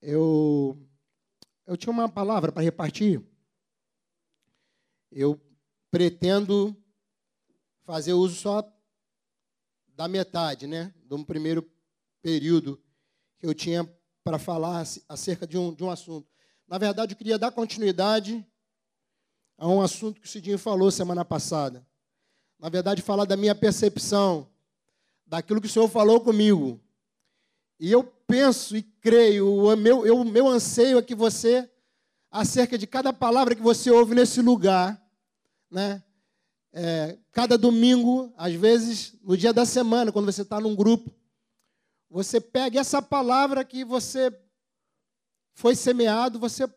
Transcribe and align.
eu, 0.00 0.78
eu 1.66 1.76
tinha 1.76 1.92
uma 1.92 2.08
palavra 2.08 2.50
para 2.50 2.62
repartir. 2.62 3.22
Eu 5.10 5.40
pretendo 5.90 6.76
fazer 7.82 8.12
uso 8.12 8.36
só 8.36 8.62
da 9.88 10.08
metade, 10.08 10.66
né? 10.66 10.94
Um 11.10 11.24
primeiro 11.24 11.68
período 12.22 12.80
que 13.38 13.46
eu 13.46 13.54
tinha 13.54 13.84
para 14.22 14.38
falar 14.38 14.84
acerca 15.08 15.46
de 15.46 15.58
um, 15.58 15.74
de 15.74 15.82
um 15.82 15.90
assunto. 15.90 16.28
Na 16.68 16.78
verdade, 16.78 17.12
eu 17.12 17.18
queria 17.18 17.38
dar 17.38 17.50
continuidade 17.50 18.46
a 19.58 19.68
um 19.68 19.82
assunto 19.82 20.20
que 20.20 20.26
o 20.26 20.30
Cidinho 20.30 20.58
falou 20.58 20.90
semana 20.90 21.24
passada. 21.24 21.86
Na 22.58 22.68
verdade, 22.68 23.02
falar 23.02 23.24
da 23.24 23.36
minha 23.36 23.54
percepção, 23.54 24.48
daquilo 25.26 25.60
que 25.60 25.66
o 25.66 25.70
Senhor 25.70 25.88
falou 25.88 26.20
comigo. 26.20 26.80
E 27.80 27.90
eu 27.90 28.04
penso 28.04 28.76
e 28.76 28.82
creio, 28.82 29.50
o 29.50 29.74
meu, 29.74 30.06
eu, 30.06 30.22
meu 30.22 30.46
anseio 30.46 30.98
é 30.98 31.02
que 31.02 31.14
você, 31.14 31.68
acerca 32.30 32.76
de 32.76 32.86
cada 32.86 33.10
palavra 33.10 33.54
que 33.54 33.62
você 33.62 33.90
ouve 33.90 34.14
nesse 34.14 34.42
lugar, 34.42 35.02
né? 35.70 36.04
É, 36.74 37.18
cada 37.32 37.56
domingo, 37.56 38.34
às 38.36 38.52
vezes 38.52 39.18
no 39.22 39.34
dia 39.34 39.50
da 39.50 39.64
semana, 39.64 40.12
quando 40.12 40.30
você 40.30 40.42
está 40.42 40.60
num 40.60 40.76
grupo, 40.76 41.10
você 42.10 42.38
pegue 42.38 42.76
essa 42.76 43.00
palavra 43.00 43.64
que 43.64 43.82
você 43.82 44.30
foi 45.54 45.74
semeado, 45.74 46.38
você 46.38 46.70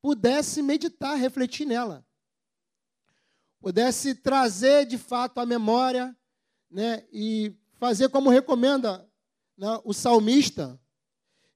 pudesse 0.00 0.62
meditar, 0.62 1.16
refletir 1.16 1.66
nela. 1.66 2.06
Pudesse 3.58 4.14
trazer 4.14 4.86
de 4.86 4.98
fato 4.98 5.40
a 5.40 5.46
memória, 5.46 6.16
né, 6.70 7.04
e 7.12 7.52
fazer 7.72 8.08
como 8.08 8.30
recomenda 8.30 9.04
o 9.84 9.92
salmista, 9.92 10.80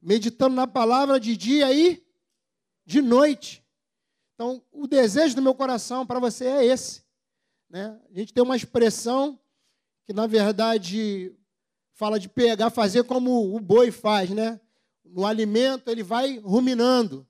meditando 0.00 0.54
na 0.54 0.66
palavra 0.66 1.18
de 1.18 1.36
dia 1.36 1.72
e 1.72 2.04
de 2.86 3.02
noite. 3.02 3.64
Então, 4.34 4.62
o 4.72 4.86
desejo 4.86 5.34
do 5.34 5.42
meu 5.42 5.54
coração 5.54 6.06
para 6.06 6.20
você 6.20 6.46
é 6.46 6.64
esse. 6.64 7.02
Né? 7.68 8.00
A 8.10 8.18
gente 8.18 8.32
tem 8.32 8.42
uma 8.42 8.56
expressão 8.56 9.38
que, 10.06 10.12
na 10.12 10.26
verdade, 10.26 11.34
fala 11.92 12.18
de 12.18 12.28
pegar, 12.28 12.70
fazer 12.70 13.04
como 13.04 13.54
o 13.54 13.60
boi 13.60 13.90
faz, 13.90 14.30
né? 14.30 14.60
No 15.04 15.26
alimento, 15.26 15.90
ele 15.90 16.02
vai 16.02 16.38
ruminando. 16.38 17.26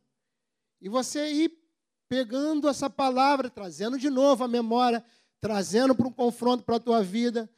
E 0.81 0.89
você 0.89 1.33
ir 1.33 1.59
pegando 2.09 2.69
essa 2.69 2.89
palavra, 2.91 3.51
trazendo 3.51 3.99
de 3.99 4.11
novo 4.11 4.45
a 4.45 4.49
memória, 4.49 5.05
trazendo 5.41 5.95
para 5.95 6.07
um 6.07 6.13
confronto 6.13 6.65
para 6.65 6.77
a 6.77 6.81
tua 6.81 7.03
vida, 7.03 7.49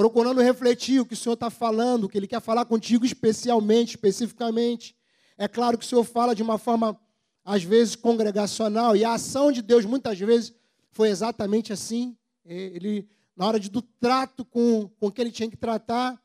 procurando 0.00 0.40
refletir 0.40 0.98
o 0.98 1.04
que 1.04 1.12
o 1.12 1.16
Senhor 1.16 1.34
está 1.34 1.50
falando, 1.50 2.04
o 2.04 2.08
que 2.08 2.16
Ele 2.16 2.26
quer 2.26 2.40
falar 2.40 2.64
contigo 2.64 3.04
especialmente, 3.04 3.90
especificamente. 3.90 4.96
É 5.36 5.46
claro 5.46 5.76
que 5.76 5.84
o 5.84 5.88
Senhor 5.88 6.04
fala 6.04 6.34
de 6.34 6.42
uma 6.42 6.56
forma, 6.56 6.98
às 7.44 7.62
vezes, 7.62 7.94
congregacional, 7.94 8.96
e 8.96 9.04
a 9.04 9.12
ação 9.12 9.52
de 9.52 9.60
Deus, 9.60 9.84
muitas 9.84 10.18
vezes, 10.18 10.54
foi 10.90 11.10
exatamente 11.10 11.70
assim. 11.70 12.16
Ele, 12.46 13.06
na 13.36 13.46
hora 13.46 13.60
do 13.60 13.82
trato 13.82 14.42
com, 14.42 14.88
com 14.98 15.10
que 15.10 15.20
ele 15.20 15.30
tinha 15.30 15.50
que 15.50 15.56
tratar, 15.56 16.18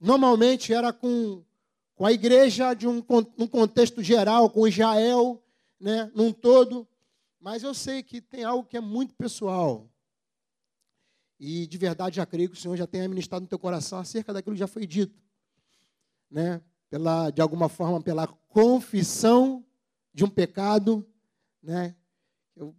Normalmente 0.00 0.72
era 0.72 0.92
com, 0.92 1.42
com 1.96 2.06
a 2.06 2.12
igreja 2.12 2.72
de 2.72 2.86
um, 2.86 3.02
um 3.36 3.46
contexto 3.46 4.00
geral, 4.00 4.48
com 4.48 4.68
Israel, 4.68 5.42
né, 5.80 6.10
num 6.14 6.32
todo. 6.32 6.86
Mas 7.40 7.64
eu 7.64 7.74
sei 7.74 8.02
que 8.02 8.20
tem 8.20 8.44
algo 8.44 8.68
que 8.68 8.76
é 8.76 8.80
muito 8.80 9.14
pessoal. 9.14 9.90
E 11.38 11.66
de 11.66 11.78
verdade 11.78 12.16
já 12.16 12.26
creio 12.26 12.48
que 12.50 12.56
o 12.56 12.60
Senhor 12.60 12.76
já 12.76 12.86
tenha 12.86 13.08
ministrado 13.08 13.42
no 13.42 13.48
teu 13.48 13.58
coração 13.58 13.98
acerca 13.98 14.32
daquilo 14.32 14.54
que 14.54 14.60
já 14.60 14.66
foi 14.66 14.86
dito. 14.86 15.20
Né? 16.30 16.60
Pela, 16.90 17.30
de 17.30 17.40
alguma 17.40 17.68
forma, 17.68 18.00
pela 18.02 18.26
confissão 18.26 19.64
de 20.12 20.24
um 20.24 20.28
pecado. 20.28 21.06
Né? 21.62 21.94
Eu, 22.56 22.74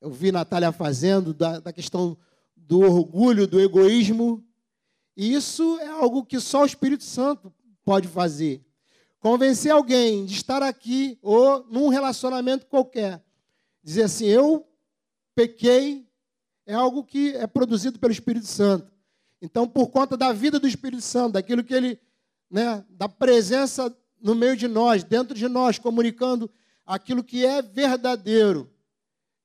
eu 0.00 0.10
vi 0.10 0.32
Natália 0.32 0.72
fazendo 0.72 1.34
da, 1.34 1.60
da 1.60 1.72
questão 1.72 2.16
do 2.56 2.80
orgulho, 2.80 3.46
do 3.46 3.60
egoísmo. 3.60 4.42
E 5.16 5.34
isso 5.34 5.78
é 5.80 5.88
algo 5.88 6.24
que 6.24 6.40
só 6.40 6.62
o 6.62 6.66
Espírito 6.66 7.04
Santo 7.04 7.52
pode 7.84 8.08
fazer. 8.08 8.64
Convencer 9.20 9.70
alguém 9.70 10.24
de 10.24 10.34
estar 10.34 10.62
aqui 10.62 11.18
ou 11.22 11.64
num 11.70 11.88
relacionamento 11.88 12.66
qualquer, 12.66 13.22
dizer 13.82 14.04
assim, 14.04 14.26
eu 14.26 14.66
pequei, 15.34 16.08
é 16.66 16.74
algo 16.74 17.04
que 17.04 17.34
é 17.36 17.46
produzido 17.46 17.98
pelo 17.98 18.12
Espírito 18.12 18.46
Santo. 18.46 18.90
Então, 19.40 19.68
por 19.68 19.88
conta 19.88 20.16
da 20.16 20.32
vida 20.32 20.60
do 20.60 20.68
Espírito 20.68 21.02
Santo, 21.02 21.32
daquilo 21.32 21.64
que 21.64 21.74
ele, 21.74 22.00
né, 22.50 22.84
da 22.90 23.08
presença 23.08 23.94
no 24.20 24.34
meio 24.34 24.56
de 24.56 24.68
nós, 24.68 25.02
dentro 25.02 25.34
de 25.34 25.48
nós, 25.48 25.78
comunicando 25.78 26.48
aquilo 26.86 27.24
que 27.24 27.44
é 27.44 27.60
verdadeiro, 27.60 28.70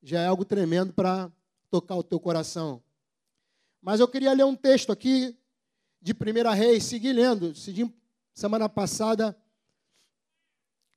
já 0.03 0.22
é 0.22 0.27
algo 0.27 0.45
tremendo 0.45 0.94
para 0.94 1.31
tocar 1.69 1.95
o 1.95 2.03
teu 2.03 2.19
coração. 2.19 2.81
Mas 3.81 4.00
eu 4.00 4.07
queria 4.07 4.33
ler 4.33 4.45
um 4.45 4.56
texto 4.56 4.91
aqui 4.91 5.35
de 6.01 6.13
1 6.13 6.53
Reis, 6.53 6.83
segui 6.83 7.11
lendo. 7.11 7.53
Semana 8.33 8.69
passada 8.69 9.35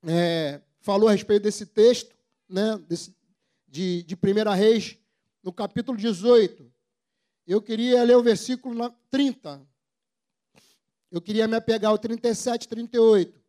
é, 0.03 0.61
falou 0.79 1.09
a 1.09 1.11
respeito 1.11 1.43
desse 1.43 1.65
texto, 1.65 2.15
né, 2.47 2.77
desse, 2.87 3.15
de, 3.67 4.03
de 4.03 4.15
1 4.15 4.51
Reis, 4.51 4.97
no 5.43 5.51
capítulo 5.51 5.97
18. 5.97 6.71
Eu 7.47 7.61
queria 7.61 8.03
ler 8.03 8.15
o 8.15 8.23
versículo 8.23 8.89
30. 9.09 9.67
Eu 11.11 11.21
queria 11.21 11.47
me 11.47 11.55
apegar 11.55 11.91
ao 11.91 11.97
37, 11.97 12.67
38. 12.67 13.41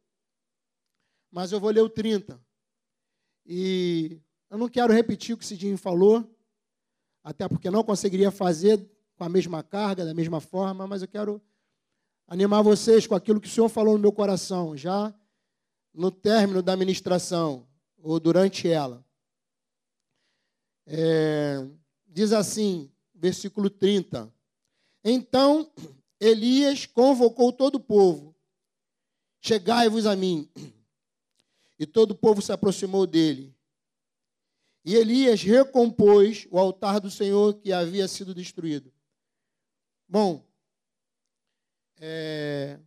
Mas 1.30 1.52
eu 1.52 1.60
vou 1.60 1.70
ler 1.70 1.82
o 1.82 1.88
30. 1.88 2.40
E 3.46 4.20
eu 4.50 4.58
não 4.58 4.68
quero 4.68 4.92
repetir 4.92 5.34
o 5.34 5.38
que 5.38 5.46
Cidinho 5.46 5.78
falou, 5.78 6.28
até 7.22 7.48
porque 7.48 7.70
não 7.70 7.84
conseguiria 7.84 8.30
fazer 8.30 8.86
com 9.16 9.24
a 9.24 9.28
mesma 9.28 9.62
carga, 9.62 10.04
da 10.04 10.14
mesma 10.14 10.40
forma, 10.40 10.86
mas 10.86 11.02
eu 11.02 11.08
quero 11.08 11.40
animar 12.26 12.62
vocês 12.62 13.06
com 13.06 13.14
aquilo 13.14 13.40
que 13.40 13.48
o 13.48 13.50
Senhor 13.50 13.68
falou 13.68 13.94
no 13.94 14.00
meu 14.00 14.12
coração, 14.12 14.76
já 14.76 15.14
no 15.92 16.10
término 16.10 16.62
da 16.62 16.76
ministração, 16.76 17.66
ou 17.98 18.18
durante 18.18 18.68
ela. 18.68 19.04
É, 20.86 21.64
diz 22.12 22.32
assim, 22.32 22.90
versículo 23.14 23.70
30. 23.70 24.32
Então 25.04 25.70
Elias 26.20 26.86
convocou 26.86 27.52
todo 27.52 27.76
o 27.76 27.80
povo: 27.80 28.34
Chegai-vos 29.40 30.06
a 30.06 30.14
mim. 30.14 30.48
E 31.78 31.86
todo 31.86 32.12
o 32.12 32.14
povo 32.14 32.40
se 32.40 32.52
aproximou 32.52 33.06
dele. 33.06 33.52
E 34.84 34.94
Elias 34.94 35.42
recompôs 35.42 36.46
o 36.50 36.58
altar 36.58 37.00
do 37.00 37.10
Senhor 37.10 37.54
que 37.54 37.72
havia 37.72 38.06
sido 38.06 38.34
destruído. 38.34 38.92
Bom, 40.08 40.44
é, 42.00 42.78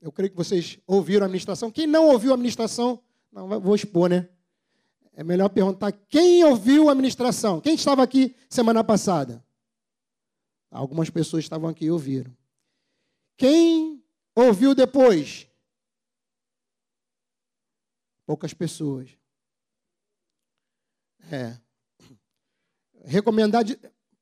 eu 0.00 0.10
creio 0.10 0.30
que 0.30 0.36
vocês 0.36 0.78
ouviram 0.86 1.24
a 1.24 1.28
ministração. 1.28 1.70
Quem 1.70 1.86
não 1.86 2.08
ouviu 2.08 2.32
a 2.32 2.36
ministração, 2.36 3.02
não 3.30 3.60
vou 3.60 3.74
expor, 3.74 4.10
né? 4.10 4.28
É 5.14 5.22
melhor 5.22 5.48
perguntar 5.50 5.92
quem 5.92 6.42
ouviu 6.44 6.88
a 6.88 6.94
ministração. 6.94 7.60
Quem 7.60 7.74
estava 7.74 8.02
aqui 8.02 8.34
semana 8.48 8.82
passada? 8.82 9.44
Algumas 10.70 11.10
pessoas 11.10 11.44
estavam 11.44 11.68
aqui 11.68 11.84
e 11.84 11.90
ouviram. 11.90 12.34
Quem 13.36 14.02
ouviu 14.34 14.74
depois? 14.74 15.46
Poucas 18.24 18.54
pessoas. 18.54 19.10
É. 21.30 21.58
Recomendar 23.04 23.64
de, 23.64 23.78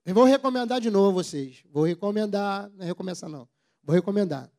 vou 0.07 0.25
recomendar 0.25 0.81
de 0.81 0.91
novo 0.91 1.13
vocês. 1.13 1.63
Vou 1.71 1.85
recomendar, 1.85 2.69
não 2.71 2.85
é 2.85 2.89
recomeçar 2.89 3.31
não. 3.31 3.49
Vou 3.83 3.95
recomendar. 3.95 4.51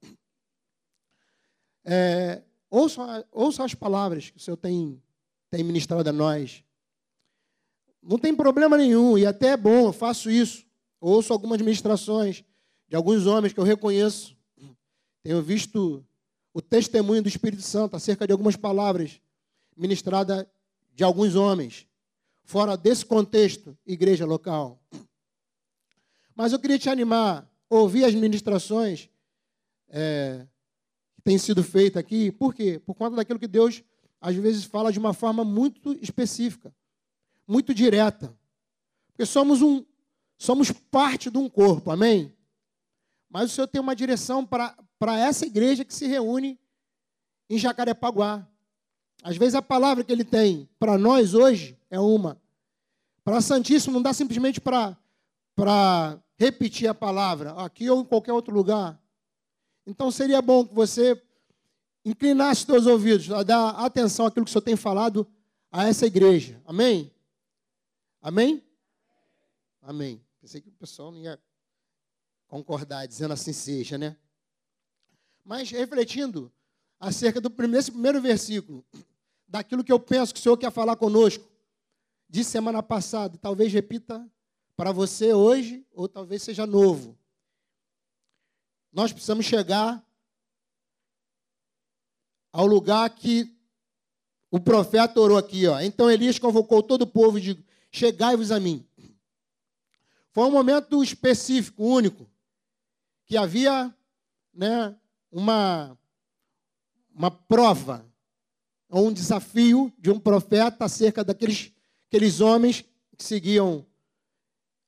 É, 1.84 2.41
as 3.66 3.73
palavras 3.73 4.29
que 4.29 4.38
o 4.38 4.40
Senhor 4.40 4.58
tem, 4.58 5.02
tem 5.52 5.64
ministrado 5.64 6.09
a 6.09 6.14
nós. 6.14 6.64
Não 8.02 8.18
tem 8.18 8.36
problema 8.36 8.78
nenhum, 8.78 9.18
e 9.18 9.26
até 9.28 9.50
é 9.50 9.58
bom, 9.58 9.88
eu 9.88 9.94
faço 9.94 10.32
isso. 10.32 10.66
Ouço 11.00 11.32
algumas 11.32 11.62
ministrações 11.62 12.44
de 12.88 12.96
alguns 12.96 13.28
homens 13.28 13.53
que 13.53 13.59
eu 13.59 13.64
reconheço. 13.64 14.36
Tenho 15.22 15.42
visto 15.44 16.03
o 16.53 16.62
testemunho 16.62 17.22
do 17.22 17.30
Espírito 17.30 17.62
Santo 17.62 17.96
acerca 17.96 18.26
de 18.26 18.34
algumas 18.34 18.56
palavras 18.56 19.22
ministradas 19.78 20.46
de 20.94 21.03
alguns 21.03 21.36
homens, 21.36 21.88
fora 22.44 22.76
desse 22.76 23.06
contexto, 23.06 23.78
igreja 23.86 24.26
local. 24.26 24.82
Mas 26.36 26.52
eu 26.52 26.59
queria 26.59 26.80
te 26.80 26.90
animar 26.90 27.50
ouvir 27.70 28.04
as 28.04 28.14
ministrações 28.14 29.09
é, 29.90 30.46
que 31.16 31.22
tem 31.22 31.38
sido 31.38 31.64
feita 31.64 32.00
aqui. 32.00 32.32
Por 32.32 32.54
quê? 32.54 32.82
Por 32.86 32.96
conta 32.96 33.16
daquilo 33.16 33.40
que 33.40 33.47
Deus, 33.47 33.84
às 34.22 34.35
vezes, 34.35 34.64
fala 34.64 34.94
de 34.94 35.00
uma 35.00 35.14
forma 35.14 35.44
muito 35.44 35.94
específica, 35.94 36.72
muito 37.47 37.73
direta. 37.73 38.32
Porque 39.08 39.26
somos, 39.26 39.64
um, 39.64 39.84
somos 40.38 40.72
parte 40.72 41.32
de 41.32 41.40
um 41.40 41.50
corpo, 41.50 41.90
amém? 41.90 42.32
Mas 43.28 43.52
o 43.52 43.56
Senhor 43.56 43.68
tem 43.68 43.82
uma 43.82 43.96
direção 43.96 44.46
para 44.46 45.18
essa 45.18 45.46
igreja 45.46 45.84
que 45.84 45.94
se 45.94 46.06
reúne 46.06 46.59
em 47.50 47.58
Jacarepaguá. 47.58 48.47
Às 49.23 49.38
vezes 49.38 49.56
a 49.56 49.62
palavra 49.62 50.03
que 50.03 50.12
ele 50.12 50.23
tem 50.23 50.70
para 50.78 50.97
nós 50.97 51.34
hoje 51.34 51.78
é 51.90 52.00
uma. 52.00 52.40
Para 53.23 53.41
Santíssimo 53.41 53.94
não 53.94 54.02
dá 54.02 54.14
simplesmente 54.14 54.62
para 54.62 54.97
repetir 56.38 56.88
a 56.88 56.94
palavra, 56.94 57.52
aqui 57.53 57.90
ou 57.90 58.02
em 58.02 58.06
qualquer 58.06 58.34
outro 58.34 58.53
lugar. 58.53 59.00
Então 59.85 60.12
seria 60.12 60.41
bom 60.41 60.66
que 60.66 60.73
você 60.73 61.22
inclinasse 62.03 62.62
os 62.62 62.66
seus 62.66 62.86
ouvidos 62.88 63.32
a 63.32 63.44
dar 63.44 63.70
atenção 63.72 64.26
àquilo 64.26 64.46
que 64.46 64.50
o 64.50 64.52
Senhor 64.52 64.64
tem 64.64 64.76
falado 64.76 65.28
a 65.72 65.88
essa 65.88 66.06
igreja. 66.06 66.62
Amém? 66.66 67.12
Amém? 68.22 68.64
Amém. 69.82 70.22
Pensei 70.40 70.62
que 70.62 70.70
o 70.70 70.74
pessoal 70.74 71.12
não 71.12 71.20
ia 71.20 71.40
concordar, 72.48 73.08
dizendo 73.08 73.34
assim 73.34 73.53
seja, 73.53 73.98
né? 73.98 74.18
Mas 75.44 75.70
refletindo 75.72 76.52
acerca 77.00 77.40
do 77.40 77.50
primeiro, 77.50 77.92
primeiro 77.92 78.22
versículo, 78.22 78.86
daquilo 79.47 79.84
que 79.84 79.92
eu 79.92 80.00
penso 80.00 80.34
que 80.34 80.40
o 80.40 80.44
Senhor 80.44 80.58
quer 80.58 80.72
falar 80.72 80.96
conosco, 80.96 81.50
de 82.30 82.44
semana 82.44 82.82
passada, 82.82 83.38
talvez 83.38 83.74
repita 83.74 84.26
para 84.76 84.92
você 84.92 85.34
hoje, 85.34 85.86
ou 85.92 86.08
talvez 86.08 86.42
seja 86.42 86.66
novo. 86.66 87.18
Nós 88.92 89.12
precisamos 89.12 89.46
chegar 89.46 90.06
ao 92.52 92.66
lugar 92.66 93.09
que 93.09 93.56
o 94.50 94.59
profeta 94.59 95.20
orou 95.20 95.38
aqui, 95.38 95.68
ó. 95.68 95.80
Então 95.80 96.09
Elias 96.09 96.38
convocou 96.38 96.84
todo 96.84 97.03
o 97.03 97.08
povo 97.08 97.38
e 97.38 97.42
disse: 97.42 97.66
Chegai-vos 97.92 98.52
a 98.52 98.59
mim. 98.59 98.86
Foi 100.32 100.46
um 100.46 100.52
momento 100.52 101.03
específico, 101.03 101.84
único, 101.84 102.30
que 103.26 103.38
havia, 103.38 103.94
né, 104.53 104.96
uma 105.32 105.98
uma 107.14 107.30
prova 107.30 108.06
ou 108.90 109.08
um 109.08 109.14
desafio 109.14 109.92
de 109.97 110.09
um 110.09 110.20
profeta 110.20 110.86
acerca 110.86 111.24
daqueles 111.24 111.72
aqueles 112.08 112.42
homens 112.42 112.84
que 113.18 113.24
seguiam 113.24 113.86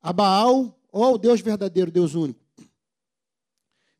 a 0.01 0.11
Baal 0.11 0.77
ou 0.91 1.03
ao 1.03 1.17
Deus 1.17 1.41
verdadeiro, 1.41 1.89
Deus 1.89 2.13
único. 2.13 2.43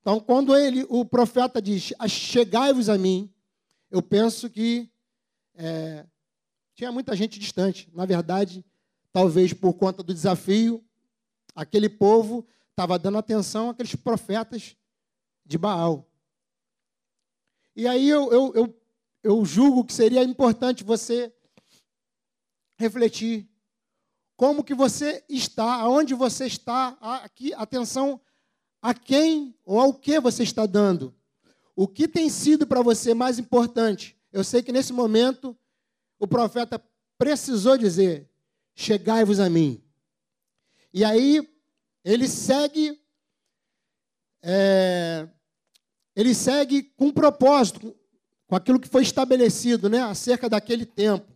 Então, 0.02 0.20
quando 0.20 0.56
ele, 0.56 0.86
o 0.90 1.06
profeta 1.06 1.62
diz: 1.62 1.94
Chegai-vos 2.10 2.90
a 2.90 2.98
mim, 2.98 3.33
eu 3.94 4.02
penso 4.02 4.50
que 4.50 4.90
é, 5.54 6.04
tinha 6.74 6.92
muita 6.92 7.16
gente 7.16 7.40
distante. 7.40 7.88
Na 7.94 8.08
verdade, 8.08 8.66
talvez 9.12 9.54
por 9.54 9.76
conta 9.76 10.02
do 10.02 10.12
desafio, 10.12 10.84
aquele 11.54 11.88
povo 11.88 12.44
estava 12.72 12.98
dando 12.98 13.20
atenção 13.20 13.70
àqueles 13.70 13.94
profetas 13.94 14.76
de 15.46 15.60
Baal. 15.60 16.10
E 17.76 17.88
aí 17.88 18.10
eu, 18.10 18.34
eu, 18.34 18.54
eu, 18.56 18.82
eu 19.22 19.46
julgo 19.46 19.86
que 19.86 19.94
seria 19.94 20.24
importante 20.24 20.84
você 20.84 21.32
refletir 22.76 23.48
como 24.36 24.64
que 24.64 24.74
você 24.74 25.24
está, 25.30 25.76
aonde 25.76 26.16
você 26.16 26.48
está, 26.48 26.98
aqui, 27.00 27.54
atenção 27.54 28.20
a 28.82 28.92
quem 28.92 29.56
ou 29.64 29.80
ao 29.80 29.94
que 29.94 30.20
você 30.20 30.42
está 30.42 30.66
dando. 30.66 31.14
O 31.76 31.88
que 31.88 32.08
tem 32.08 32.30
sido 32.30 32.68
para 32.68 32.82
você 32.82 33.14
mais 33.14 33.40
importante? 33.40 34.18
Eu 34.32 34.44
sei 34.44 34.62
que 34.62 34.72
nesse 34.72 34.94
momento 34.94 35.58
o 36.20 36.28
profeta 36.28 36.84
precisou 37.18 37.78
dizer: 37.78 38.30
Chegai-vos 38.76 39.40
a 39.40 39.50
mim. 39.50 39.84
E 40.94 41.04
aí 41.04 41.48
ele 42.04 42.28
segue, 42.28 43.00
é, 44.42 45.28
ele 46.16 46.36
segue 46.36 46.84
com 46.84 47.12
propósito, 47.12 47.96
com 48.46 48.56
aquilo 48.56 48.80
que 48.80 48.88
foi 48.88 49.02
estabelecido, 49.02 49.90
né, 49.90 50.02
acerca 50.02 50.50
daquele 50.50 50.86
tempo. 50.86 51.32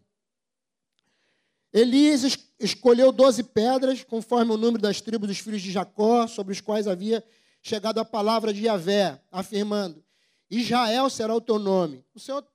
Elias 1.73 2.37
escolheu 2.59 3.11
doze 3.11 3.43
pedras, 3.43 4.03
conforme 4.03 4.51
o 4.51 4.57
número 4.57 4.81
das 4.81 5.01
tribos 5.01 5.27
dos 5.27 5.39
filhos 5.39 5.61
de 5.61 5.71
Jacó, 5.71 6.27
sobre 6.27 6.53
os 6.53 6.61
quais 6.61 6.87
havia 6.87 7.23
chegado 7.61 7.99
a 7.99 8.05
palavra 8.05 8.53
de 8.53 8.65
Yahvé, 8.65 9.21
afirmando: 9.31 10.03
Israel 10.49 11.09
será 11.09 11.35
o 11.35 11.41
teu 11.41 11.59
nome. 11.59 12.05
O 12.15 12.19
Senhor, 12.19 12.45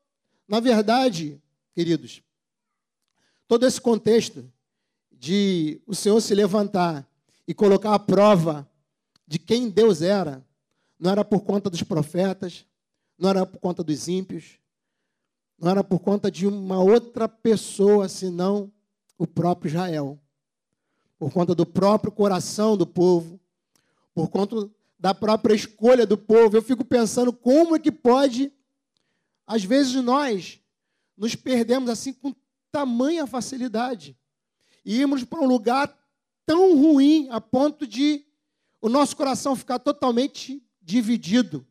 na 0.49 0.61
verdade, 0.61 1.41
queridos, 1.75 2.23
todo 3.47 3.67
esse 3.67 3.81
contexto 3.81 4.51
de 5.11 5.81
o 5.87 5.95
Senhor 5.95 6.21
se 6.21 6.35
levantar 6.35 7.07
e 7.47 7.55
colocar 7.55 7.95
a 7.95 7.99
prova 7.99 8.69
de 9.27 9.39
quem 9.39 9.69
Deus 9.69 10.03
era, 10.03 10.45
não 10.99 11.11
era 11.11 11.25
por 11.25 11.41
conta 11.41 11.69
dos 11.69 11.83
profetas, 11.83 12.65
não 13.19 13.31
era 13.31 13.47
por 13.47 13.59
conta 13.59 13.85
dos 13.85 14.09
ímpios, 14.09 14.59
não 15.59 15.71
era 15.71 15.85
por 15.85 16.01
conta 16.01 16.31
de 16.31 16.47
uma 16.47 16.83
outra 16.83 17.29
pessoa 17.29 18.09
senão 18.09 18.73
o 19.17 19.27
próprio 19.27 19.69
Israel, 19.69 20.19
por 21.19 21.33
conta 21.33 21.55
do 21.55 21.65
próprio 21.65 22.11
coração 22.11 22.77
do 22.77 22.87
povo, 22.87 23.39
por 24.15 24.29
conta 24.29 24.69
da 25.03 25.13
própria 25.13 25.53
escolha 25.53 26.07
do 26.07 26.17
povo. 26.17 26.57
Eu 26.57 26.63
fico 26.63 26.85
pensando 26.85 27.33
como 27.33 27.75
é 27.75 27.79
que 27.81 27.91
pode, 27.91 28.53
às 29.45 29.65
vezes 29.65 29.97
nós 29.97 30.61
nos 31.17 31.35
perdemos 31.35 31.91
assim 31.91 32.13
com 32.13 32.33
tamanha 32.71 33.27
facilidade 33.27 34.17
e 34.85 35.01
irmos 35.01 35.25
para 35.25 35.41
um 35.41 35.47
lugar 35.47 35.93
tão 36.47 36.77
ruim 36.81 37.27
a 37.33 37.41
ponto 37.41 37.85
de 37.85 38.25
o 38.81 38.89
nosso 38.89 39.17
coração 39.17 39.57
ficar 39.57 39.81
totalmente 39.81 40.65
dividido. 40.81 41.67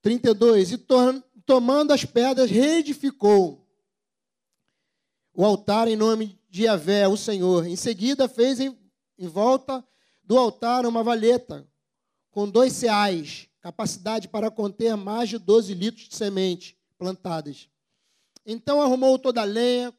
32. 0.00 0.72
E 0.72 0.86
tomando 1.44 1.92
as 1.92 2.02
pedras, 2.06 2.50
reedificou 2.50 3.68
o 5.34 5.44
altar 5.44 5.86
em 5.86 5.96
nome 5.96 6.40
de 6.48 6.62
Yahvé, 6.62 7.06
o 7.06 7.16
Senhor. 7.16 7.66
Em 7.66 7.76
seguida, 7.76 8.26
fez 8.26 8.58
em, 8.58 8.85
em 9.18 9.28
volta 9.28 9.84
do 10.22 10.36
altar 10.38 10.84
uma 10.86 11.02
valeta 11.02 11.66
com 12.30 12.48
dois 12.48 12.72
ceais, 12.74 13.48
capacidade 13.60 14.28
para 14.28 14.50
conter 14.50 14.96
mais 14.96 15.28
de 15.28 15.38
12 15.38 15.72
litros 15.74 16.08
de 16.08 16.16
semente 16.16 16.76
plantadas. 16.98 17.68
Então 18.44 18.80
arrumou 18.80 19.18
toda 19.18 19.40
a 19.40 19.44
lenha, 19.44 19.92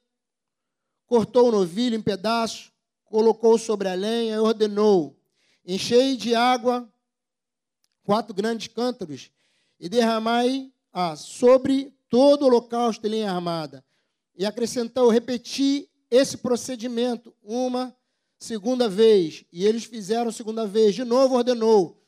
cortou 1.05 1.49
o 1.49 1.51
novilho 1.51 1.95
em 1.95 2.01
pedaços, 2.01 2.71
colocou 3.05 3.57
sobre 3.57 3.89
a 3.89 3.93
lenha 3.93 4.35
e 4.35 4.39
ordenou: 4.39 5.19
enchei 5.65 6.15
de 6.15 6.35
água 6.35 6.87
quatro 8.03 8.33
grandes 8.33 8.67
cântaros 8.67 9.31
e 9.79 9.89
derramai 9.89 10.71
ah, 10.93 11.15
sobre 11.15 11.93
todo 12.09 12.43
o 12.43 12.45
holocausto 12.45 13.01
de 13.01 13.09
lenha 13.09 13.31
armada 13.31 13.83
e 14.35 14.45
acrescentou: 14.45 15.09
repeti 15.09 15.89
esse 16.09 16.37
procedimento 16.37 17.35
uma 17.43 17.95
segunda 18.39 18.87
vez. 18.87 19.43
E 19.51 19.65
eles 19.65 19.85
fizeram 19.85 20.31
segunda 20.31 20.65
vez. 20.65 20.95
De 20.95 21.03
novo 21.03 21.35
ordenou: 21.35 22.03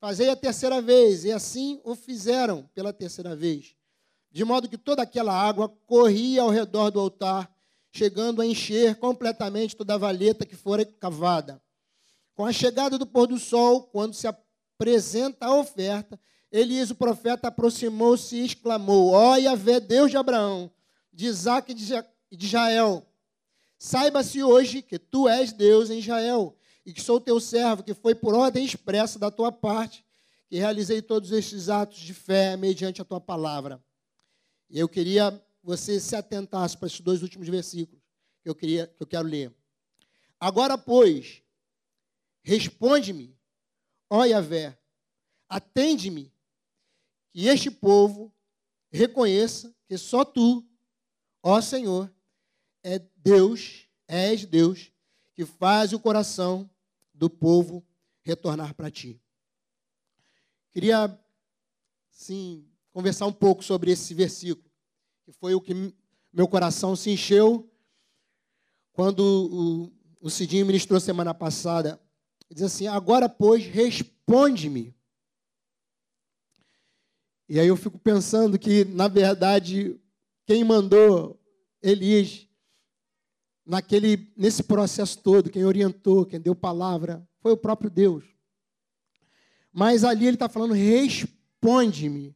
fazei 0.00 0.28
a 0.30 0.36
terceira 0.36 0.80
vez. 0.80 1.24
E 1.24 1.32
assim 1.32 1.80
o 1.84 1.94
fizeram 1.94 2.68
pela 2.74 2.92
terceira 2.92 3.34
vez. 3.34 3.74
De 4.30 4.44
modo 4.44 4.68
que 4.68 4.78
toda 4.78 5.02
aquela 5.02 5.32
água 5.32 5.68
corria 5.86 6.42
ao 6.42 6.50
redor 6.50 6.90
do 6.90 6.98
altar, 6.98 7.48
chegando 7.92 8.42
a 8.42 8.46
encher 8.46 8.96
completamente 8.96 9.76
toda 9.76 9.94
a 9.94 9.98
valeta 9.98 10.44
que 10.44 10.56
fora 10.56 10.84
cavada. 10.84 11.62
Com 12.34 12.44
a 12.44 12.52
chegada 12.52 12.98
do 12.98 13.06
pôr 13.06 13.28
do 13.28 13.38
sol, 13.38 13.84
quando 13.84 14.12
se 14.12 14.26
apresenta 14.26 15.46
a 15.46 15.54
oferta, 15.54 16.18
Elias, 16.50 16.90
o 16.90 16.94
profeta, 16.94 17.48
aproximou-se 17.48 18.36
e 18.36 18.44
exclamou: 18.44 19.12
Ó 19.12 19.36
Yahvé, 19.36 19.80
Deus 19.80 20.10
de 20.10 20.16
Abraão, 20.16 20.70
de 21.12 21.26
Isaac 21.26 21.72
e 21.72 22.36
de 22.36 22.46
Israel. 22.46 23.06
Saiba-se 23.84 24.42
hoje 24.42 24.80
que 24.80 24.98
tu 24.98 25.28
és 25.28 25.52
Deus 25.52 25.90
em 25.90 25.98
Israel 25.98 26.56
e 26.86 26.92
que 26.94 27.02
sou 27.02 27.20
teu 27.20 27.38
servo, 27.38 27.82
que 27.82 27.92
foi 27.92 28.14
por 28.14 28.34
ordem 28.34 28.64
expressa 28.64 29.18
da 29.18 29.30
tua 29.30 29.52
parte 29.52 30.02
que 30.48 30.56
realizei 30.56 31.02
todos 31.02 31.30
estes 31.30 31.68
atos 31.68 31.98
de 31.98 32.14
fé 32.14 32.56
mediante 32.56 33.02
a 33.02 33.04
tua 33.04 33.20
palavra. 33.20 33.84
E 34.70 34.78
eu 34.78 34.88
queria 34.88 35.38
você 35.62 36.00
se 36.00 36.16
atentasse 36.16 36.78
para 36.78 36.86
esses 36.86 37.00
dois 37.00 37.20
últimos 37.22 37.46
versículos 37.46 38.02
que 38.42 38.48
eu 38.48 38.54
queria 38.54 38.86
que 38.86 39.02
eu 39.02 39.06
quero 39.06 39.28
ler. 39.28 39.54
Agora, 40.40 40.78
pois, 40.78 41.42
responde-me, 42.42 43.36
ó 44.08 44.24
Yahvé, 44.24 44.78
atende-me, 45.46 46.32
que 47.34 47.48
este 47.48 47.70
povo 47.70 48.34
reconheça 48.90 49.76
que 49.86 49.98
só 49.98 50.24
tu 50.24 50.66
Ó 51.42 51.60
Senhor, 51.60 52.10
é 52.82 52.98
Deus, 53.24 53.88
és 54.06 54.44
Deus, 54.44 54.92
que 55.32 55.46
faz 55.46 55.94
o 55.94 55.98
coração 55.98 56.68
do 57.14 57.30
povo 57.30 57.82
retornar 58.22 58.74
para 58.74 58.90
ti. 58.90 59.18
Queria, 60.70 61.18
sim, 62.10 62.68
conversar 62.92 63.26
um 63.26 63.32
pouco 63.32 63.64
sobre 63.64 63.90
esse 63.90 64.12
versículo, 64.12 64.70
que 65.24 65.32
foi 65.32 65.54
o 65.54 65.60
que 65.60 65.94
meu 66.30 66.46
coração 66.46 66.94
se 66.94 67.10
encheu 67.10 67.70
quando 68.92 69.90
o, 70.20 70.28
Cidinho 70.28 70.66
ministrou 70.66 71.00
semana 71.00 71.32
passada. 71.32 72.00
Diz 72.50 72.62
assim: 72.62 72.86
Agora, 72.86 73.28
pois, 73.28 73.64
responde-me. 73.64 74.94
E 77.48 77.58
aí 77.58 77.68
eu 77.68 77.76
fico 77.76 77.98
pensando 77.98 78.58
que, 78.58 78.84
na 78.84 79.08
verdade, 79.08 80.00
quem 80.46 80.64
mandou 80.64 81.40
Elias 81.82 82.48
naquele, 83.64 84.32
nesse 84.36 84.62
processo 84.62 85.18
todo, 85.18 85.50
quem 85.50 85.64
orientou, 85.64 86.26
quem 86.26 86.40
deu 86.40 86.54
palavra, 86.54 87.26
foi 87.40 87.52
o 87.52 87.56
próprio 87.56 87.90
Deus. 87.90 88.24
Mas 89.72 90.04
ali 90.04 90.26
ele 90.26 90.36
está 90.36 90.48
falando: 90.48 90.74
responde-me, 90.74 92.34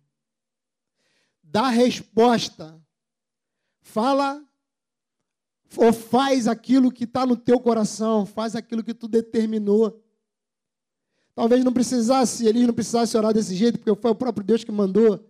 dá 1.43 1.69
resposta, 1.69 2.81
fala 3.81 4.43
ou 5.77 5.93
faz 5.93 6.49
aquilo 6.49 6.91
que 6.91 7.05
está 7.05 7.27
no 7.27 7.37
teu 7.37 7.61
coração, 7.61 8.25
faz 8.25 8.57
aquilo 8.57 8.83
que 8.83 8.95
tu 8.95 9.07
determinou. 9.07 10.03
Talvez 11.35 11.63
não 11.63 11.73
precisasse, 11.73 12.47
ele 12.47 12.67
não 12.67 12.75
precisasse 12.75 13.17
orar 13.17 13.33
desse 13.33 13.55
jeito, 13.55 13.79
porque 13.79 14.01
foi 14.01 14.11
o 14.11 14.15
próprio 14.15 14.45
Deus 14.45 14.65
que 14.65 14.73
mandou. 14.73 15.25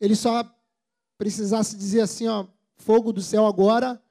Ele 0.00 0.16
só 0.16 0.44
precisasse 1.16 1.76
dizer 1.76 2.00
assim, 2.00 2.26
ó, 2.26 2.46
fogo 2.74 3.12
do 3.12 3.22
céu 3.22 3.46
agora, 3.46 4.02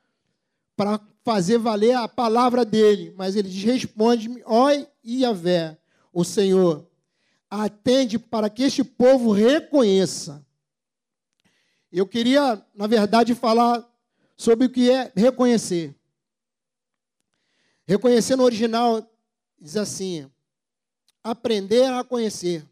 para 0.77 1.01
fazer 1.23 1.57
valer 1.57 1.95
a 1.95 2.07
palavra 2.07 2.65
dele. 2.65 3.13
Mas 3.15 3.35
ele 3.35 3.49
diz: 3.49 3.63
responde-me, 3.63 4.41
ó 4.45 4.69
Iavé, 5.03 5.77
o 6.11 6.23
Senhor, 6.23 6.87
atende 7.49 8.17
para 8.17 8.49
que 8.49 8.63
este 8.63 8.83
povo 8.83 9.31
reconheça. 9.31 10.45
Eu 11.91 12.07
queria, 12.07 12.65
na 12.73 12.87
verdade, 12.87 13.35
falar 13.35 13.87
sobre 14.37 14.67
o 14.67 14.69
que 14.69 14.89
é 14.89 15.11
reconhecer. 15.15 15.95
Reconhecer 17.85 18.35
no 18.35 18.43
original 18.43 19.05
diz 19.59 19.75
assim: 19.75 20.29
aprender 21.23 21.85
a 21.91 22.03
conhecer, 22.03 22.65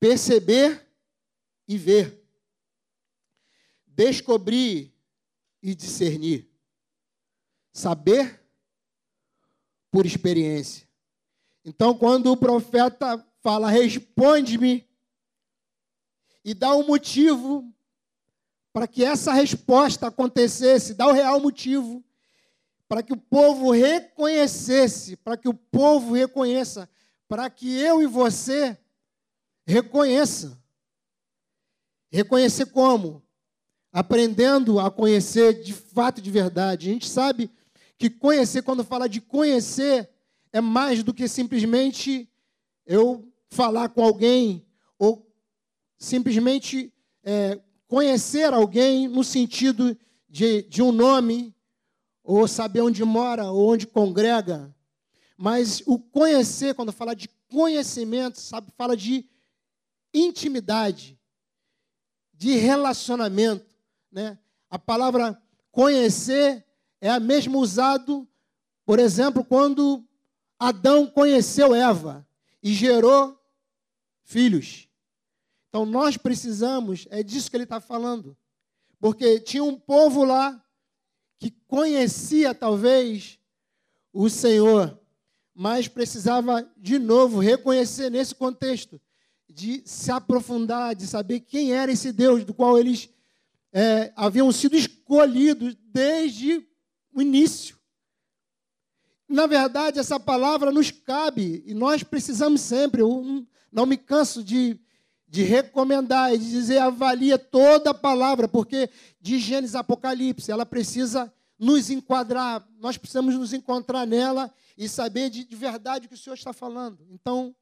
perceber 0.00 0.84
e 1.68 1.76
ver, 1.76 2.24
descobrir 3.86 4.91
e 5.62 5.74
discernir, 5.74 6.50
saber 7.72 8.42
por 9.90 10.04
experiência. 10.04 10.88
Então, 11.64 11.94
quando 11.96 12.32
o 12.32 12.36
profeta 12.36 13.24
fala, 13.40 13.70
responde-me, 13.70 14.88
e 16.44 16.54
dá 16.54 16.74
um 16.74 16.86
motivo 16.86 17.72
para 18.72 18.88
que 18.88 19.04
essa 19.04 19.32
resposta 19.32 20.08
acontecesse, 20.08 20.94
dá 20.94 21.06
o 21.06 21.12
real 21.12 21.38
motivo, 21.40 22.02
para 22.88 23.02
que 23.02 23.12
o 23.12 23.16
povo 23.16 23.70
reconhecesse, 23.70 25.16
para 25.16 25.36
que 25.36 25.48
o 25.48 25.54
povo 25.54 26.14
reconheça, 26.14 26.90
para 27.28 27.48
que 27.48 27.72
eu 27.78 28.02
e 28.02 28.06
você 28.06 28.76
reconheça. 29.66 30.60
Reconhecer 32.10 32.66
como? 32.66 33.21
Aprendendo 33.92 34.80
a 34.80 34.90
conhecer 34.90 35.62
de 35.62 35.72
fato 35.72 36.20
de 36.20 36.30
verdade. 36.30 36.88
A 36.88 36.92
gente 36.92 37.08
sabe 37.08 37.50
que 37.98 38.08
conhecer, 38.08 38.62
quando 38.62 38.82
fala 38.82 39.08
de 39.08 39.20
conhecer, 39.20 40.08
é 40.52 40.60
mais 40.60 41.02
do 41.02 41.12
que 41.14 41.28
simplesmente 41.28 42.28
eu 42.86 43.30
falar 43.50 43.90
com 43.90 44.02
alguém 44.02 44.66
ou 44.98 45.30
simplesmente 45.98 46.92
é, 47.22 47.60
conhecer 47.86 48.52
alguém 48.52 49.06
no 49.06 49.22
sentido 49.22 49.96
de, 50.28 50.62
de 50.62 50.82
um 50.82 50.90
nome, 50.90 51.54
ou 52.24 52.48
saber 52.48 52.80
onde 52.80 53.04
mora, 53.04 53.50
ou 53.50 53.70
onde 53.70 53.86
congrega. 53.86 54.74
Mas 55.36 55.82
o 55.86 55.98
conhecer, 55.98 56.74
quando 56.74 56.92
fala 56.92 57.14
de 57.14 57.28
conhecimento, 57.48 58.40
sabe, 58.40 58.72
fala 58.76 58.96
de 58.96 59.28
intimidade, 60.14 61.18
de 62.32 62.56
relacionamento. 62.56 63.71
Né? 64.12 64.38
A 64.70 64.78
palavra 64.78 65.40
conhecer 65.70 66.64
é 67.00 67.10
a 67.10 67.18
mesma 67.18 67.56
usado, 67.56 68.28
por 68.84 68.98
exemplo, 68.98 69.42
quando 69.42 70.06
Adão 70.58 71.06
conheceu 71.06 71.74
Eva 71.74 72.26
e 72.62 72.72
gerou 72.72 73.36
filhos. 74.22 74.86
Então 75.68 75.86
nós 75.86 76.16
precisamos, 76.16 77.06
é 77.10 77.22
disso 77.22 77.50
que 77.50 77.56
ele 77.56 77.64
está 77.64 77.80
falando. 77.80 78.36
Porque 79.00 79.40
tinha 79.40 79.64
um 79.64 79.76
povo 79.76 80.22
lá 80.22 80.62
que 81.38 81.50
conhecia 81.66 82.54
talvez 82.54 83.38
o 84.12 84.28
Senhor, 84.28 84.96
mas 85.54 85.88
precisava 85.88 86.70
de 86.76 86.98
novo 86.98 87.40
reconhecer 87.40 88.10
nesse 88.10 88.34
contexto, 88.34 89.00
de 89.48 89.82
se 89.84 90.12
aprofundar, 90.12 90.94
de 90.94 91.06
saber 91.06 91.40
quem 91.40 91.72
era 91.72 91.90
esse 91.90 92.12
Deus 92.12 92.44
do 92.44 92.54
qual 92.54 92.78
eles 92.78 93.10
é, 93.72 94.12
haviam 94.14 94.52
sido 94.52 94.76
escolhidos 94.76 95.74
desde 95.92 96.66
o 97.12 97.22
início. 97.22 97.76
Na 99.28 99.46
verdade, 99.46 99.98
essa 99.98 100.20
palavra 100.20 100.70
nos 100.70 100.90
cabe 100.90 101.62
e 101.66 101.72
nós 101.72 102.02
precisamos 102.02 102.60
sempre. 102.60 103.00
Eu 103.00 103.46
não 103.72 103.86
me 103.86 103.96
canso 103.96 104.44
de, 104.44 104.78
de 105.26 105.42
recomendar 105.42 106.34
e 106.34 106.38
de 106.38 106.50
dizer 106.50 106.78
avalia 106.78 107.38
toda 107.38 107.90
a 107.90 107.94
palavra, 107.94 108.46
porque 108.46 108.90
de 109.20 109.38
Gênesis 109.38 109.74
Apocalipse 109.74 110.50
ela 110.50 110.66
precisa 110.66 111.32
nos 111.58 111.90
enquadrar, 111.90 112.66
nós 112.78 112.98
precisamos 112.98 113.36
nos 113.36 113.52
encontrar 113.52 114.04
nela 114.04 114.52
e 114.76 114.88
saber 114.88 115.30
de, 115.30 115.44
de 115.44 115.56
verdade 115.56 116.06
o 116.06 116.08
que 116.08 116.14
o 116.16 116.18
Senhor 116.18 116.34
está 116.34 116.52
falando. 116.52 117.06
Então, 117.08 117.54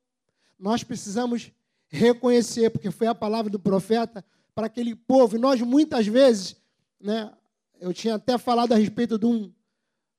nós 0.58 0.82
precisamos 0.82 1.52
reconhecer, 1.88 2.70
porque 2.70 2.90
foi 2.90 3.06
a 3.06 3.14
palavra 3.14 3.50
do 3.50 3.58
profeta 3.58 4.24
para 4.54 4.66
aquele 4.66 4.94
povo. 4.94 5.36
E 5.36 5.38
nós, 5.38 5.60
muitas 5.60 6.06
vezes, 6.06 6.56
né, 7.00 7.32
eu 7.80 7.92
tinha 7.92 8.16
até 8.16 8.36
falado 8.36 8.72
a 8.72 8.76
respeito 8.76 9.18
de 9.18 9.26
um, 9.26 9.52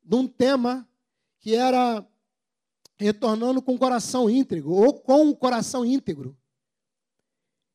de 0.03 0.15
um 0.15 0.27
tema 0.27 0.87
que 1.39 1.55
era 1.55 2.05
retornando 2.97 3.61
com 3.61 3.73
o 3.73 3.79
coração 3.79 4.29
íntegro, 4.29 4.71
ou 4.71 4.93
com 4.93 5.29
o 5.29 5.35
coração 5.35 5.83
íntegro. 5.83 6.37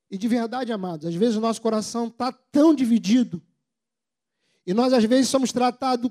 E 0.09 0.17
de 0.17 0.29
verdade, 0.29 0.73
amados, 0.73 1.07
às 1.07 1.15
vezes 1.15 1.37
o 1.37 1.41
nosso 1.41 1.61
coração 1.61 2.07
está 2.07 2.31
tão 2.31 2.75
dividido, 2.75 3.43
e 4.65 4.73
nós 4.73 4.93
às 4.93 5.05
vezes 5.05 5.29
somos 5.29 5.53
tratados 5.53 6.11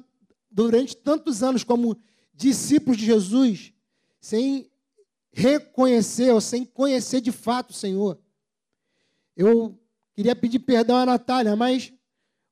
durante 0.51 0.95
tantos 0.95 1.43
anos 1.43 1.63
como 1.63 1.97
discípulos 2.33 2.97
de 2.97 3.05
Jesus, 3.05 3.73
sem 4.19 4.69
reconhecer 5.31 6.31
ou 6.31 6.39
sem 6.39 6.65
conhecer 6.65 7.19
de 7.19 7.31
fato 7.31 7.71
o 7.71 7.73
Senhor. 7.73 8.19
Eu 9.35 9.77
queria 10.15 10.35
pedir 10.35 10.59
perdão 10.59 10.97
à 10.97 11.05
Natália, 11.05 11.55
mas 11.55 11.91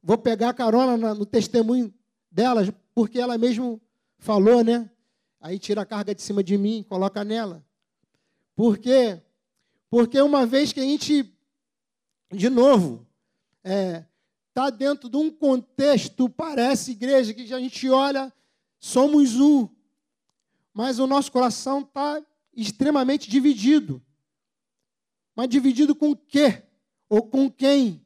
vou 0.01 0.17
pegar 0.17 0.53
carona 0.53 1.15
no 1.15 1.25
testemunho 1.25 1.93
dela, 2.29 2.61
porque 2.93 3.19
ela 3.19 3.37
mesmo 3.37 3.81
falou, 4.19 4.63
né? 4.63 4.89
Aí 5.39 5.57
tira 5.57 5.81
a 5.81 5.85
carga 5.85 6.13
de 6.13 6.21
cima 6.21 6.43
de 6.43 6.57
mim, 6.57 6.85
coloca 6.87 7.23
nela. 7.23 7.65
Por 8.55 8.77
quê? 8.77 9.21
Porque 9.89 10.19
uma 10.21 10.45
vez 10.45 10.73
que 10.73 10.79
a 10.79 10.83
gente, 10.83 11.33
de 12.31 12.49
novo, 12.49 13.07
está 13.57 13.71
é, 13.71 14.05
tá 14.53 14.69
dentro 14.69 15.09
de 15.09 15.17
um 15.17 15.31
contexto, 15.31 16.29
parece 16.29 16.91
igreja, 16.91 17.33
que 17.33 17.53
a 17.53 17.59
gente 17.59 17.89
olha, 17.89 18.31
somos 18.79 19.39
um, 19.39 19.69
mas 20.73 20.99
o 20.99 21.07
nosso 21.07 21.31
coração 21.31 21.81
está 21.81 22.21
extremamente 22.55 23.29
dividido. 23.29 24.01
Mas 25.35 25.49
dividido 25.49 25.95
com 25.95 26.11
o 26.11 26.15
quê? 26.15 26.63
Ou 27.13 27.21
com 27.21 27.47
quem? 27.47 28.03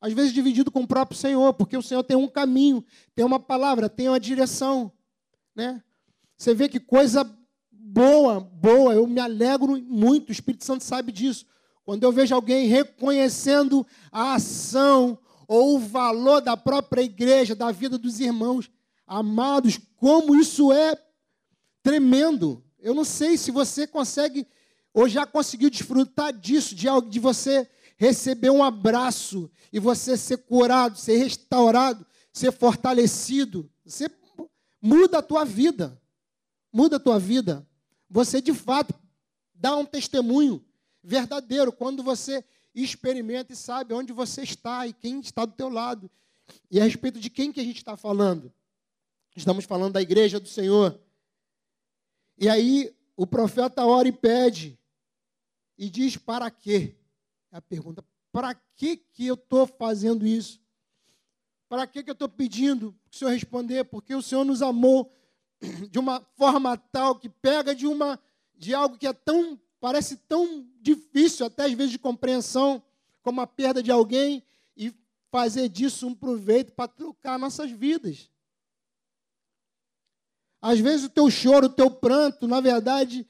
Às 0.00 0.12
vezes 0.12 0.32
dividido 0.32 0.70
com 0.70 0.82
o 0.82 0.86
próprio 0.86 1.18
Senhor, 1.18 1.52
porque 1.54 1.76
o 1.76 1.82
Senhor 1.82 2.04
tem 2.04 2.16
um 2.16 2.28
caminho, 2.28 2.84
tem 3.12 3.24
uma 3.24 3.40
palavra, 3.40 3.88
tem 3.88 4.08
uma 4.08 4.20
direção. 4.20 4.92
Né? 5.56 5.82
Você 6.36 6.54
vê 6.54 6.68
que 6.68 6.78
coisa 6.78 7.28
boa, 7.72 8.38
boa, 8.38 8.94
eu 8.94 9.08
me 9.08 9.18
alegro 9.18 9.76
muito, 9.82 10.28
o 10.28 10.32
Espírito 10.32 10.64
Santo 10.64 10.84
sabe 10.84 11.10
disso. 11.10 11.46
Quando 11.84 12.04
eu 12.04 12.12
vejo 12.12 12.32
alguém 12.32 12.68
reconhecendo 12.68 13.84
a 14.12 14.34
ação 14.34 15.18
ou 15.48 15.74
o 15.74 15.80
valor 15.80 16.40
da 16.40 16.56
própria 16.56 17.02
igreja, 17.02 17.56
da 17.56 17.72
vida 17.72 17.98
dos 17.98 18.20
irmãos, 18.20 18.70
amados, 19.04 19.80
como 19.96 20.36
isso 20.36 20.72
é 20.72 20.96
tremendo. 21.82 22.62
Eu 22.78 22.94
não 22.94 23.04
sei 23.04 23.36
se 23.36 23.50
você 23.50 23.84
consegue 23.84 24.46
ou 24.94 25.08
já 25.08 25.26
conseguiu 25.26 25.70
desfrutar 25.70 26.32
disso, 26.32 26.72
de, 26.72 26.86
de 27.08 27.18
você 27.18 27.68
receber 27.98 28.48
um 28.48 28.64
abraço 28.64 29.50
e 29.70 29.78
você 29.78 30.16
ser 30.16 30.38
curado, 30.38 30.96
ser 30.96 31.18
restaurado, 31.18 32.06
ser 32.32 32.52
fortalecido. 32.52 33.70
Você 33.84 34.10
muda 34.80 35.18
a 35.18 35.22
tua 35.22 35.44
vida 35.44 36.00
muda 36.72 36.96
a 36.96 37.00
tua 37.00 37.18
vida. 37.18 37.66
Você 38.08 38.40
de 38.40 38.54
fato 38.54 38.94
dá 39.54 39.76
um 39.76 39.84
testemunho 39.84 40.64
verdadeiro 41.02 41.72
quando 41.72 42.02
você 42.02 42.44
experimenta 42.74 43.52
e 43.52 43.56
sabe 43.56 43.94
onde 43.94 44.12
você 44.12 44.42
está 44.42 44.86
e 44.86 44.92
quem 44.92 45.20
está 45.20 45.44
do 45.44 45.52
teu 45.52 45.68
lado. 45.68 46.10
E 46.70 46.80
a 46.80 46.84
respeito 46.84 47.18
de 47.18 47.28
quem 47.28 47.52
que 47.52 47.60
a 47.60 47.64
gente 47.64 47.78
está 47.78 47.96
falando? 47.96 48.52
Estamos 49.34 49.64
falando 49.64 49.94
da 49.94 50.02
igreja 50.02 50.40
do 50.40 50.48
Senhor. 50.48 50.98
E 52.36 52.48
aí 52.48 52.94
o 53.16 53.26
profeta 53.26 53.84
ora 53.84 54.08
e 54.08 54.12
pede 54.12 54.78
e 55.76 55.90
diz 55.90 56.16
para 56.16 56.50
quê? 56.50 56.94
É 57.50 57.56
a 57.56 57.62
pergunta: 57.62 58.04
para 58.32 58.54
que, 58.54 58.96
que 58.96 59.26
eu 59.26 59.34
estou 59.34 59.66
fazendo 59.66 60.26
isso? 60.26 60.60
Para 61.68 61.86
que, 61.86 62.02
que 62.02 62.10
eu 62.10 62.14
estou 62.14 62.28
pedindo 62.28 62.94
que 63.10 63.16
o 63.16 63.18
Senhor 63.18 63.30
responder? 63.30 63.84
Porque 63.84 64.14
o 64.14 64.22
Senhor 64.22 64.44
nos 64.44 64.62
amou 64.62 65.12
de 65.90 65.98
uma 65.98 66.20
forma 66.36 66.76
tal 66.76 67.16
que 67.16 67.28
pega 67.28 67.74
de 67.74 67.86
uma 67.86 68.18
de 68.56 68.74
algo 68.74 68.98
que 68.98 69.06
é 69.06 69.12
tão 69.12 69.60
parece 69.80 70.16
tão 70.16 70.66
difícil 70.80 71.46
até 71.46 71.64
às 71.64 71.72
vezes 71.72 71.92
de 71.92 71.98
compreensão, 71.98 72.82
como 73.22 73.40
a 73.40 73.46
perda 73.46 73.82
de 73.82 73.90
alguém 73.90 74.42
e 74.76 74.92
fazer 75.30 75.68
disso 75.68 76.06
um 76.06 76.14
proveito 76.14 76.72
para 76.72 76.88
trocar 76.88 77.38
nossas 77.38 77.70
vidas. 77.70 78.30
Às 80.60 80.80
vezes 80.80 81.06
o 81.06 81.10
teu 81.10 81.30
choro, 81.30 81.66
o 81.66 81.72
teu 81.72 81.90
pranto, 81.90 82.48
na 82.48 82.60
verdade, 82.60 83.26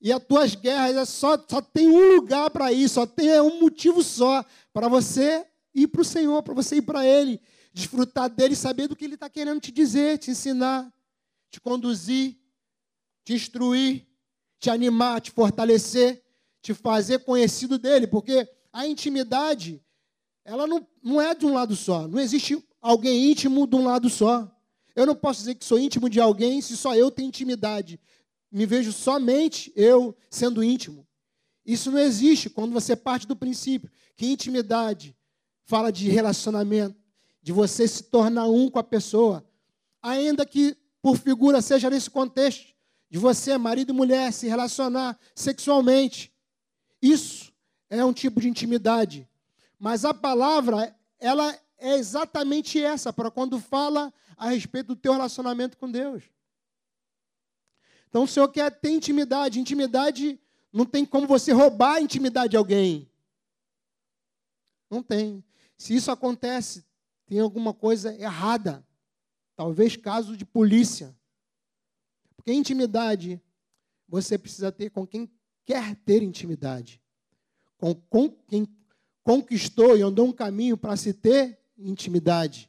e 0.00 0.12
as 0.12 0.24
tuas 0.24 0.54
guerras 0.54 0.96
é 0.96 1.04
só, 1.04 1.38
só 1.48 1.60
tem 1.60 1.88
um 1.88 2.16
lugar 2.16 2.50
para 2.50 2.72
ir, 2.72 2.88
só 2.88 3.06
tem 3.06 3.28
é 3.28 3.42
um 3.42 3.60
motivo 3.60 4.02
só 4.02 4.44
para 4.72 4.88
você 4.88 5.46
ir 5.74 5.88
para 5.88 6.00
o 6.00 6.04
Senhor, 6.04 6.42
para 6.42 6.54
você 6.54 6.76
ir 6.76 6.82
para 6.82 7.04
Ele, 7.04 7.40
desfrutar 7.72 8.30
dele, 8.30 8.56
saber 8.56 8.88
do 8.88 8.96
que 8.96 9.04
Ele 9.04 9.14
está 9.14 9.28
querendo 9.28 9.60
te 9.60 9.70
dizer, 9.70 10.18
te 10.18 10.30
ensinar, 10.30 10.90
te 11.50 11.60
conduzir, 11.60 12.38
te 13.24 13.34
instruir, 13.34 14.06
te 14.58 14.70
animar, 14.70 15.20
te 15.20 15.30
fortalecer, 15.30 16.22
te 16.62 16.72
fazer 16.72 17.20
conhecido 17.20 17.78
dele, 17.78 18.06
porque 18.06 18.48
a 18.72 18.86
intimidade, 18.86 19.82
ela 20.44 20.66
não, 20.66 20.86
não 21.02 21.20
é 21.20 21.34
de 21.34 21.44
um 21.44 21.52
lado 21.52 21.76
só. 21.76 22.06
Não 22.08 22.18
existe 22.20 22.62
alguém 22.80 23.30
íntimo 23.30 23.66
de 23.66 23.76
um 23.76 23.84
lado 23.84 24.08
só. 24.08 24.50
Eu 24.94 25.06
não 25.06 25.14
posso 25.14 25.40
dizer 25.40 25.54
que 25.54 25.64
sou 25.64 25.78
íntimo 25.78 26.08
de 26.08 26.20
alguém 26.20 26.60
se 26.60 26.76
só 26.76 26.94
eu 26.94 27.10
tenho 27.10 27.28
intimidade. 27.28 28.00
Me 28.50 28.66
vejo 28.66 28.92
somente 28.92 29.72
eu 29.76 30.16
sendo 30.30 30.62
íntimo. 30.62 31.06
Isso 31.64 31.90
não 31.90 31.98
existe 31.98 32.50
quando 32.50 32.72
você 32.72 32.96
parte 32.96 33.26
do 33.26 33.36
princípio 33.36 33.90
que 34.16 34.26
intimidade 34.26 35.16
fala 35.64 35.92
de 35.92 36.10
relacionamento, 36.10 36.96
de 37.40 37.52
você 37.52 37.86
se 37.86 38.02
tornar 38.02 38.46
um 38.48 38.68
com 38.68 38.78
a 38.78 38.82
pessoa, 38.82 39.46
ainda 40.02 40.44
que 40.44 40.76
por 41.00 41.16
figura 41.16 41.62
seja 41.62 41.88
nesse 41.88 42.10
contexto 42.10 42.74
de 43.08 43.18
você, 43.18 43.56
marido 43.56 43.90
e 43.90 43.94
mulher, 43.94 44.32
se 44.32 44.48
relacionar 44.48 45.18
sexualmente. 45.34 46.32
Isso 47.00 47.52
é 47.88 48.04
um 48.04 48.12
tipo 48.12 48.40
de 48.40 48.48
intimidade. 48.48 49.28
Mas 49.78 50.04
a 50.04 50.12
palavra, 50.12 50.94
ela 51.18 51.56
é 51.78 51.94
exatamente 51.96 52.82
essa, 52.82 53.12
para 53.12 53.30
quando 53.30 53.58
fala 53.58 54.12
a 54.36 54.50
respeito 54.50 54.88
do 54.88 54.96
teu 54.96 55.12
relacionamento 55.12 55.76
com 55.76 55.90
Deus. 55.90 56.24
Então 58.10 58.24
o 58.24 58.28
Senhor 58.28 58.48
quer 58.48 58.70
ter 58.70 58.90
intimidade. 58.90 59.58
Intimidade 59.58 60.38
não 60.72 60.84
tem 60.84 61.06
como 61.06 61.26
você 61.26 61.52
roubar 61.52 61.94
a 61.94 62.00
intimidade 62.00 62.50
de 62.50 62.56
alguém. 62.56 63.08
Não 64.90 65.02
tem. 65.02 65.42
Se 65.78 65.94
isso 65.94 66.10
acontece, 66.10 66.84
tem 67.24 67.38
alguma 67.38 67.72
coisa 67.72 68.14
errada. 68.20 68.84
Talvez 69.54 69.96
caso 69.96 70.36
de 70.36 70.44
polícia. 70.44 71.16
Porque 72.36 72.52
intimidade 72.52 73.40
você 74.08 74.36
precisa 74.36 74.72
ter 74.72 74.90
com 74.90 75.06
quem 75.06 75.30
quer 75.64 75.94
ter 75.94 76.22
intimidade. 76.22 77.00
Com, 77.78 77.94
com 77.94 78.28
quem 78.28 78.66
conquistou 79.22 79.96
e 79.96 80.02
andou 80.02 80.26
um 80.26 80.32
caminho 80.32 80.76
para 80.76 80.96
se 80.96 81.12
ter 81.12 81.58
intimidade. 81.78 82.68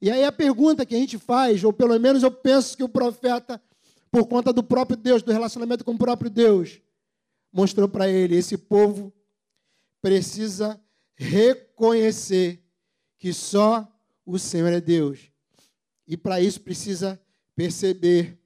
E 0.00 0.10
aí 0.10 0.24
a 0.24 0.32
pergunta 0.32 0.86
que 0.86 0.94
a 0.94 0.98
gente 0.98 1.18
faz, 1.18 1.62
ou 1.62 1.72
pelo 1.72 1.98
menos 2.00 2.22
eu 2.22 2.30
penso 2.30 2.74
que 2.74 2.82
o 2.82 2.88
profeta, 2.88 3.62
por 4.10 4.26
conta 4.26 4.52
do 4.52 4.62
próprio 4.62 4.96
Deus, 4.96 5.22
do 5.22 5.32
relacionamento 5.32 5.84
com 5.84 5.92
o 5.92 5.98
próprio 5.98 6.30
Deus, 6.30 6.80
mostrou 7.52 7.88
para 7.88 8.08
ele: 8.08 8.36
esse 8.36 8.56
povo 8.56 9.12
precisa 10.02 10.80
reconhecer 11.14 12.62
que 13.18 13.32
só 13.32 13.86
o 14.24 14.38
Senhor 14.38 14.72
é 14.72 14.80
Deus. 14.80 15.30
E 16.06 16.16
para 16.16 16.40
isso 16.40 16.60
precisa 16.60 17.20
perceber 17.54 18.38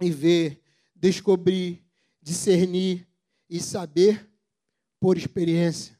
e 0.00 0.10
ver, 0.10 0.62
descobrir, 0.94 1.82
discernir 2.22 3.06
e 3.48 3.58
saber 3.58 4.28
por 5.00 5.16
experiência, 5.16 5.98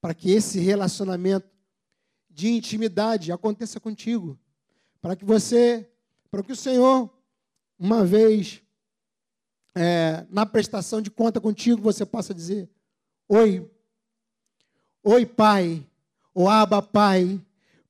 para 0.00 0.12
que 0.12 0.30
esse 0.30 0.58
relacionamento 0.58 1.48
de 2.28 2.48
intimidade 2.48 3.32
aconteça 3.32 3.80
contigo, 3.80 4.38
para 5.00 5.16
que 5.16 5.24
você, 5.24 5.88
para 6.30 6.42
que 6.42 6.52
o 6.52 6.56
Senhor, 6.56 7.10
uma 7.78 8.04
vez 8.04 8.60
é, 9.74 10.26
na 10.30 10.44
prestação 10.44 11.00
de 11.00 11.10
conta 11.10 11.40
contigo, 11.40 11.80
você 11.80 12.04
possa 12.04 12.34
dizer: 12.34 12.68
Oi, 13.28 13.70
oi, 15.02 15.24
pai, 15.24 15.86
o 16.34 16.48
Aba, 16.48 16.82
pai, 16.82 17.40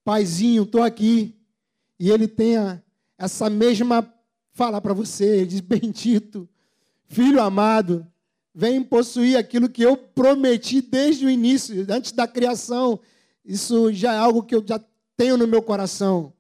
paizinho, 0.05 0.65
estou 0.65 0.83
aqui. 0.83 1.35
E 1.99 2.11
ele 2.11 2.29
tenha 2.29 2.83
essa 3.17 3.49
mesma 3.49 4.07
fala 4.53 4.81
para 4.81 4.93
você, 4.93 5.39
ele 5.39 5.47
diz: 5.47 5.61
Bendito, 5.63 6.49
filho 7.07 7.41
amado, 7.41 8.07
vem 8.55 8.83
possuir 8.83 9.37
aquilo 9.37 9.69
que 9.69 9.83
eu 9.83 9.97
prometi 9.97 10.83
desde 10.83 11.25
o 11.25 11.31
início, 11.31 11.87
antes 11.89 12.13
da 12.13 12.29
criação. 12.29 13.01
Isso 13.45 13.91
já 13.93 14.13
é 14.13 14.19
algo 14.19 14.43
que 14.43 14.55
eu 14.55 14.63
já 14.67 14.79
tenho 15.17 15.39
no 15.39 15.47
meu 15.47 15.63
coração. 15.63 16.33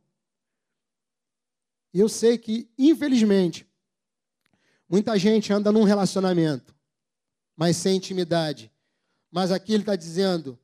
E 1.98 2.00
eu 2.00 2.08
sei 2.08 2.38
que, 2.38 2.70
infelizmente, 2.78 3.68
muita 4.88 5.18
gente 5.18 5.52
anda 5.52 5.72
num 5.72 5.82
relacionamento, 5.82 6.72
mas 7.56 7.76
sem 7.76 7.96
intimidade. 7.96 8.72
Mas 9.32 9.50
aqui 9.50 9.72
ele 9.72 9.82
está 9.82 9.96
dizendo 9.96 10.56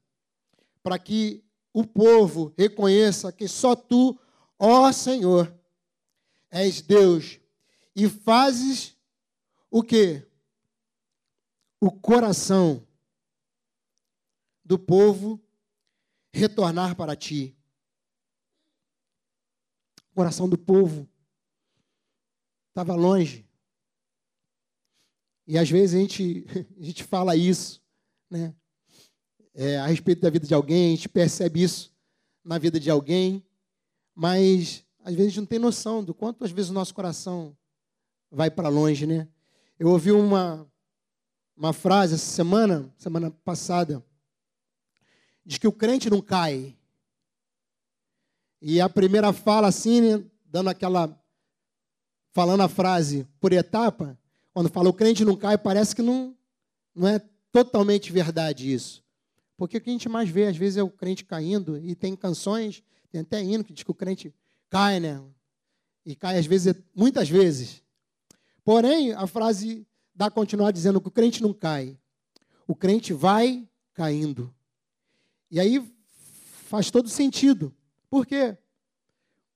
para 0.80 0.96
que 0.96 1.44
o 1.72 1.84
povo 1.84 2.54
reconheça 2.56 3.32
que 3.32 3.48
só 3.48 3.74
tu, 3.74 4.16
ó 4.56 4.92
Senhor, 4.92 5.52
és 6.52 6.80
Deus 6.80 7.40
e 7.96 8.08
fazes 8.08 8.96
o 9.68 9.82
quê? 9.82 10.24
O 11.80 11.90
coração 11.90 12.86
do 14.64 14.78
povo 14.78 15.44
retornar 16.32 16.94
para 16.94 17.16
ti. 17.16 17.56
O 20.12 20.14
coração 20.14 20.48
do 20.48 20.56
povo 20.56 21.08
estava 22.74 22.96
longe. 22.96 23.48
E 25.46 25.56
às 25.56 25.70
vezes 25.70 25.94
a 25.94 26.00
gente, 26.00 26.44
a 26.76 26.82
gente 26.82 27.04
fala 27.04 27.36
isso, 27.36 27.80
né? 28.28 28.52
É, 29.54 29.78
a 29.78 29.86
respeito 29.86 30.20
da 30.20 30.30
vida 30.30 30.44
de 30.44 30.52
alguém, 30.52 30.88
a 30.88 30.96
gente 30.96 31.08
percebe 31.08 31.62
isso 31.62 31.94
na 32.44 32.58
vida 32.58 32.80
de 32.80 32.90
alguém, 32.90 33.46
mas 34.12 34.84
às 35.04 35.14
vezes 35.14 35.26
a 35.26 35.28
gente 35.30 35.40
não 35.40 35.46
tem 35.46 35.60
noção 35.60 36.02
do 36.02 36.12
quanto 36.12 36.44
às 36.44 36.50
vezes 36.50 36.72
o 36.72 36.74
nosso 36.74 36.92
coração 36.92 37.56
vai 38.28 38.50
para 38.50 38.68
longe, 38.68 39.06
né? 39.06 39.28
Eu 39.78 39.90
ouvi 39.90 40.10
uma, 40.10 40.68
uma 41.56 41.72
frase 41.72 42.14
essa 42.14 42.26
semana, 42.26 42.92
semana 42.98 43.30
passada, 43.30 44.04
de 45.46 45.60
que 45.60 45.68
o 45.68 45.72
crente 45.72 46.10
não 46.10 46.20
cai. 46.20 46.76
E 48.60 48.80
a 48.80 48.88
primeira 48.88 49.32
fala 49.32 49.68
assim, 49.68 50.00
né, 50.00 50.24
dando 50.44 50.70
aquela 50.70 51.23
falando 52.34 52.62
a 52.62 52.68
frase 52.68 53.26
por 53.40 53.52
etapa, 53.52 54.18
quando 54.52 54.68
fala 54.68 54.88
o 54.88 54.92
crente 54.92 55.24
não 55.24 55.36
cai, 55.36 55.56
parece 55.56 55.94
que 55.94 56.02
não 56.02 56.36
não 56.94 57.08
é 57.08 57.20
totalmente 57.50 58.12
verdade 58.12 58.72
isso. 58.72 59.02
Porque 59.56 59.78
o 59.78 59.80
que 59.80 59.88
a 59.88 59.92
gente 59.92 60.08
mais 60.08 60.28
vê 60.28 60.46
às 60.46 60.56
vezes 60.56 60.76
é 60.76 60.82
o 60.82 60.90
crente 60.90 61.24
caindo 61.24 61.78
e 61.78 61.94
tem 61.94 62.14
canções, 62.14 62.82
tem 63.10 63.20
até 63.20 63.42
hino 63.42 63.64
que 63.64 63.72
diz 63.72 63.84
que 63.84 63.90
o 63.90 63.94
crente 63.94 64.34
cai, 64.68 65.00
né? 65.00 65.22
E 66.04 66.14
cai 66.14 66.38
às 66.38 66.46
vezes, 66.46 66.74
muitas 66.94 67.28
vezes. 67.28 67.82
Porém, 68.64 69.12
a 69.12 69.26
frase 69.26 69.86
dá 70.14 70.26
a 70.26 70.30
continuar 70.30 70.72
dizendo 70.72 71.00
que 71.00 71.08
o 71.08 71.12
crente 71.12 71.40
não 71.40 71.52
cai. 71.52 71.96
O 72.66 72.74
crente 72.74 73.12
vai 73.12 73.66
caindo. 73.92 74.52
E 75.50 75.60
aí 75.60 75.92
faz 76.64 76.90
todo 76.90 77.08
sentido. 77.08 77.74
Por 78.10 78.26
quê? 78.26 78.56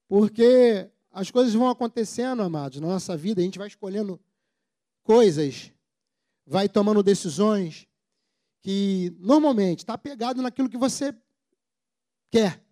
Porque 0.09 0.88
as 1.18 1.33
coisas 1.33 1.52
vão 1.52 1.68
acontecendo, 1.68 2.42
amados, 2.42 2.81
na 2.81 2.87
nossa 2.87 3.16
vida, 3.16 3.40
a 3.40 3.44
gente 3.44 3.59
vai 3.59 3.66
escolhendo 3.66 4.20
coisas, 5.02 5.72
vai 6.46 6.68
tomando 6.68 7.02
decisões 7.02 7.88
que 8.61 9.12
normalmente 9.18 9.81
está 9.81 9.98
pegado 9.98 10.40
naquilo 10.40 10.68
que 10.68 10.76
você 10.76 11.12
quer. 12.31 12.62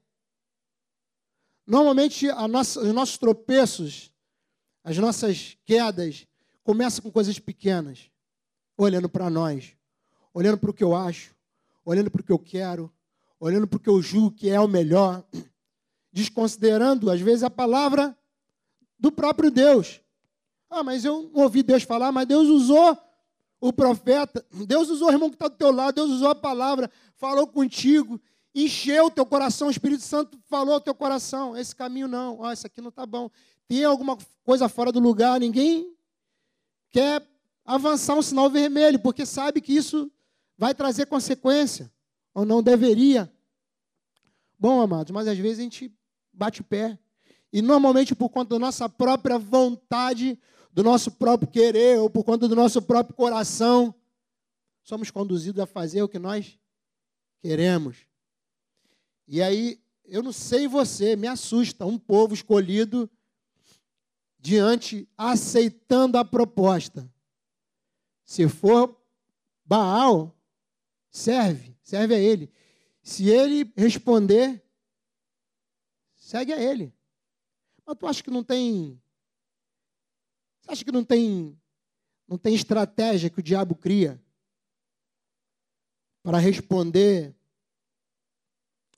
Normalmente 1.66 2.28
nossa, 2.48 2.80
os 2.80 2.94
nossos 2.94 3.18
tropeços 3.18 4.12
as 4.85 4.96
nossas 4.98 5.56
quedas 5.64 6.28
começam 6.62 7.02
com 7.02 7.11
coisas 7.11 7.40
pequenas, 7.40 8.09
olhando 8.78 9.09
para 9.09 9.28
nós, 9.28 9.72
olhando 10.32 10.59
para 10.59 10.70
o 10.70 10.72
que 10.72 10.85
eu 10.85 10.94
acho, 10.94 11.35
olhando 11.85 12.09
para 12.09 12.20
o 12.20 12.24
que 12.24 12.30
eu 12.30 12.38
quero, 12.38 12.92
olhando 13.40 13.66
para 13.66 13.78
o 13.78 13.80
que 13.80 13.88
eu 13.88 14.00
julgo 14.00 14.30
que 14.30 14.48
é 14.48 14.61
o 14.61 14.68
melhor, 14.68 15.26
desconsiderando, 16.12 17.11
às 17.11 17.20
vezes, 17.20 17.42
a 17.42 17.50
palavra 17.50 18.16
do 18.98 19.12
próprio 19.12 19.50
Deus. 19.50 20.00
Ah, 20.68 20.82
mas 20.82 21.04
eu 21.04 21.30
ouvi 21.35 21.62
Deus 21.62 21.82
falar, 21.82 22.11
mas 22.12 22.26
Deus 22.26 22.48
usou 22.48 22.98
o 23.61 23.72
profeta, 23.72 24.44
Deus 24.66 24.88
usou 24.90 25.09
o 25.09 25.12
irmão 25.12 25.30
que 25.30 25.37
está 25.37 25.48
do 25.48 25.56
teu 25.56 25.70
lado, 25.70 25.94
Deus 25.94 26.11
usou 26.11 26.28
a 26.28 26.35
palavra, 26.35 26.90
falou 27.16 27.46
contigo, 27.46 28.20
encheu 28.54 29.06
o 29.06 29.11
teu 29.11 29.24
coração, 29.24 29.68
o 29.68 29.70
Espírito 29.70 30.02
Santo 30.02 30.38
falou 30.46 30.74
ao 30.74 30.80
teu 30.80 30.94
coração, 30.94 31.56
esse 31.56 31.74
caminho 31.74 32.09
não, 32.09 32.40
ó, 32.40 32.52
esse 32.52 32.66
aqui 32.66 32.80
não 32.80 32.90
está 32.90 33.06
bom. 33.06 33.30
Tem 33.66 33.85
alguma 33.85 34.16
coisa 34.44 34.68
fora 34.68 34.92
do 34.92 35.00
lugar, 35.00 35.40
ninguém 35.40 35.94
quer 36.90 37.26
avançar 37.64 38.14
um 38.14 38.22
sinal 38.22 38.48
vermelho, 38.48 38.98
porque 38.98 39.26
sabe 39.26 39.61
que 39.61 39.74
isso 39.74 40.11
vai 40.56 40.74
trazer 40.74 41.06
consequência, 41.06 41.92
ou 42.32 42.44
não 42.44 42.62
deveria. 42.62 43.32
Bom, 44.59 44.80
amados, 44.80 45.12
mas 45.12 45.28
às 45.28 45.37
vezes 45.37 45.59
a 45.59 45.62
gente 45.62 45.92
bate 46.32 46.61
o 46.61 46.64
pé. 46.64 46.98
E 47.52 47.62
normalmente 47.62 48.14
por 48.14 48.28
conta 48.28 48.50
da 48.50 48.59
nossa 48.59 48.88
própria 48.88 49.38
vontade, 49.38 50.38
do 50.72 50.82
nosso 50.82 51.11
próprio 51.11 51.50
querer, 51.50 51.98
ou 51.98 52.11
por 52.11 52.24
conta 52.24 52.46
do 52.46 52.54
nosso 52.54 52.82
próprio 52.82 53.16
coração, 53.16 53.94
somos 54.82 55.11
conduzidos 55.11 55.62
a 55.62 55.66
fazer 55.66 56.02
o 56.02 56.09
que 56.09 56.18
nós 56.18 56.59
queremos. 57.40 58.06
E 59.26 59.42
aí, 59.42 59.80
eu 60.04 60.22
não 60.22 60.32
sei 60.32 60.68
você, 60.68 61.16
me 61.16 61.26
assusta 61.26 61.85
um 61.85 61.98
povo 61.98 62.35
escolhido 62.35 63.11
diante, 64.38 65.09
aceitando 65.16 66.18
a 66.18 66.24
proposta. 66.24 67.11
Se 68.24 68.48
for 68.48 68.96
Baal, 69.64 70.37
serve, 71.11 71.76
serve 71.82 72.14
a 72.14 72.18
ele. 72.18 72.50
Se 73.02 73.28
ele 73.28 73.72
responder, 73.76 74.62
segue 76.14 76.52
a 76.52 76.61
ele. 76.61 76.95
Mas 77.87 77.96
tu 77.96 78.07
acha 78.07 78.22
que 78.22 78.31
não 78.31 78.42
tem. 78.42 79.01
Você 80.61 80.72
acha 80.72 80.85
que 80.85 80.92
não 80.92 81.05
tem. 81.05 81.59
Não 82.27 82.37
tem 82.37 82.55
estratégia 82.55 83.31
que 83.31 83.38
o 83.38 83.42
diabo 83.42 83.77
cria 83.77 84.20
para 86.22 86.38
responder 86.38 87.33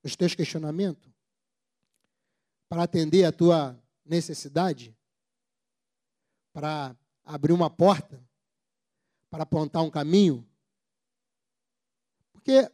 os 0.02 0.16
teus 0.16 0.34
questionamentos? 0.34 1.12
Para 2.70 2.84
atender 2.84 3.24
a 3.24 3.32
tua 3.32 3.78
necessidade? 4.04 4.96
para 6.58 6.96
abrir 7.24 7.52
uma 7.52 7.70
porta, 7.70 8.20
para 9.30 9.44
apontar 9.44 9.80
um 9.84 9.90
caminho. 9.90 10.44
Porque 12.32 12.68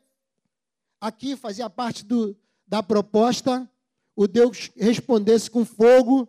aqui 0.98 1.36
fazia 1.36 1.68
parte 1.68 2.02
do, 2.02 2.34
da 2.66 2.82
proposta 2.82 3.70
o 4.16 4.26
Deus 4.26 4.70
respondesse 4.76 5.50
com 5.50 5.64
fogo, 5.64 6.28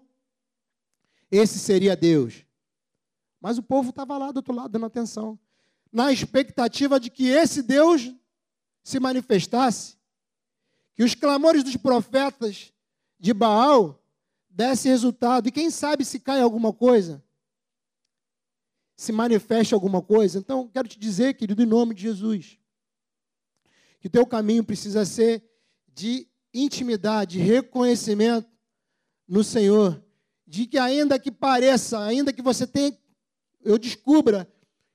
esse 1.30 1.60
seria 1.60 1.96
Deus. 1.96 2.46
Mas 3.40 3.58
o 3.58 3.64
povo 3.64 3.90
estava 3.90 4.18
lá 4.18 4.32
do 4.32 4.38
outro 4.38 4.54
lado 4.54 4.72
dando 4.72 4.86
atenção, 4.86 5.40
na 5.92 6.12
expectativa 6.12 7.00
de 7.00 7.10
que 7.10 7.28
esse 7.28 7.62
Deus 7.62 8.14
se 8.84 9.00
manifestasse, 9.00 9.98
que 10.94 11.04
os 11.04 11.16
clamores 11.16 11.64
dos 11.64 11.78
profetas 11.78 12.74
de 13.20 13.34
Baal 13.34 14.04
desse 14.50 14.88
resultado, 14.88 15.48
e 15.48 15.52
quem 15.52 15.70
sabe 15.70 16.06
se 16.06 16.20
cai 16.20 16.42
alguma 16.42 16.72
coisa 16.72 17.24
se 18.96 19.12
manifeste 19.12 19.74
alguma 19.74 20.02
coisa. 20.02 20.40
Então, 20.40 20.68
quero 20.70 20.88
te 20.88 20.98
dizer, 20.98 21.36
querido, 21.36 21.62
em 21.62 21.66
nome 21.66 21.94
de 21.94 22.04
Jesus, 22.04 22.58
que 24.00 24.08
o 24.08 24.10
teu 24.10 24.26
caminho 24.26 24.64
precisa 24.64 25.06
ser 25.06 25.44
de 25.94 26.28
intimidade, 26.56 27.38
reconhecimento 27.38 28.50
no 29.28 29.44
Senhor, 29.44 30.02
de 30.48 30.66
que 30.66 30.78
ainda 30.78 31.20
que 31.20 31.32
pareça, 31.32 32.00
ainda 32.00 32.32
que 32.32 32.42
você 32.42 32.66
tenha, 32.66 32.98
eu 33.64 33.78
descubra 33.78 34.48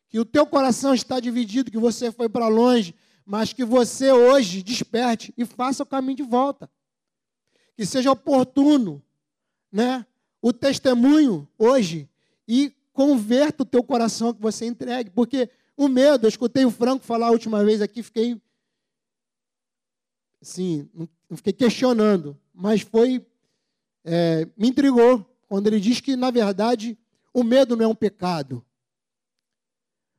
que 0.08 0.18
o 0.18 0.24
teu 0.24 0.46
coração 0.46 0.94
está 0.94 1.20
dividido, 1.20 1.70
que 1.70 1.78
você 1.78 2.10
foi 2.10 2.28
para 2.28 2.48
longe, 2.48 2.94
mas 3.24 3.52
que 3.52 3.64
você 3.64 4.10
hoje 4.10 4.62
desperte 4.62 5.34
e 5.36 5.44
faça 5.44 5.82
o 5.82 5.86
caminho 5.86 6.16
de 6.16 6.22
volta. 6.22 6.70
Que 7.76 7.84
seja 7.84 8.10
oportuno, 8.10 9.02
né? 9.70 10.04
O 10.42 10.52
testemunho 10.52 11.48
hoje 11.58 12.08
e 12.48 12.72
converta 12.92 13.62
o 13.62 13.66
teu 13.66 13.82
coração 13.82 14.34
que 14.34 14.40
você 14.40 14.66
entregue, 14.66 15.10
porque 15.10 15.48
o 15.76 15.88
medo, 15.88 16.26
eu 16.26 16.28
escutei 16.28 16.64
o 16.64 16.70
Franco 16.70 17.04
falar 17.04 17.28
a 17.28 17.30
última 17.30 17.64
vez 17.64 17.80
aqui, 17.80 18.02
fiquei 18.02 18.40
assim, 20.40 20.88
não 20.94 21.36
fiquei 21.36 21.52
questionando, 21.52 22.38
mas 22.52 22.80
foi 22.80 23.26
é, 24.04 24.46
me 24.56 24.68
intrigou 24.68 25.24
quando 25.48 25.66
ele 25.66 25.80
diz 25.80 26.00
que 26.00 26.16
na 26.16 26.30
verdade 26.30 26.98
o 27.32 27.44
medo 27.44 27.76
não 27.76 27.84
é 27.84 27.88
um 27.88 27.94
pecado, 27.94 28.64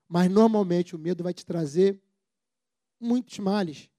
mas 0.07 0.29
normalmente 0.29 0.95
o 0.95 0.99
medo 0.99 1.23
vai 1.23 1.33
te 1.33 1.45
trazer 1.45 2.01
muitos 2.99 3.39
males. 3.39 3.89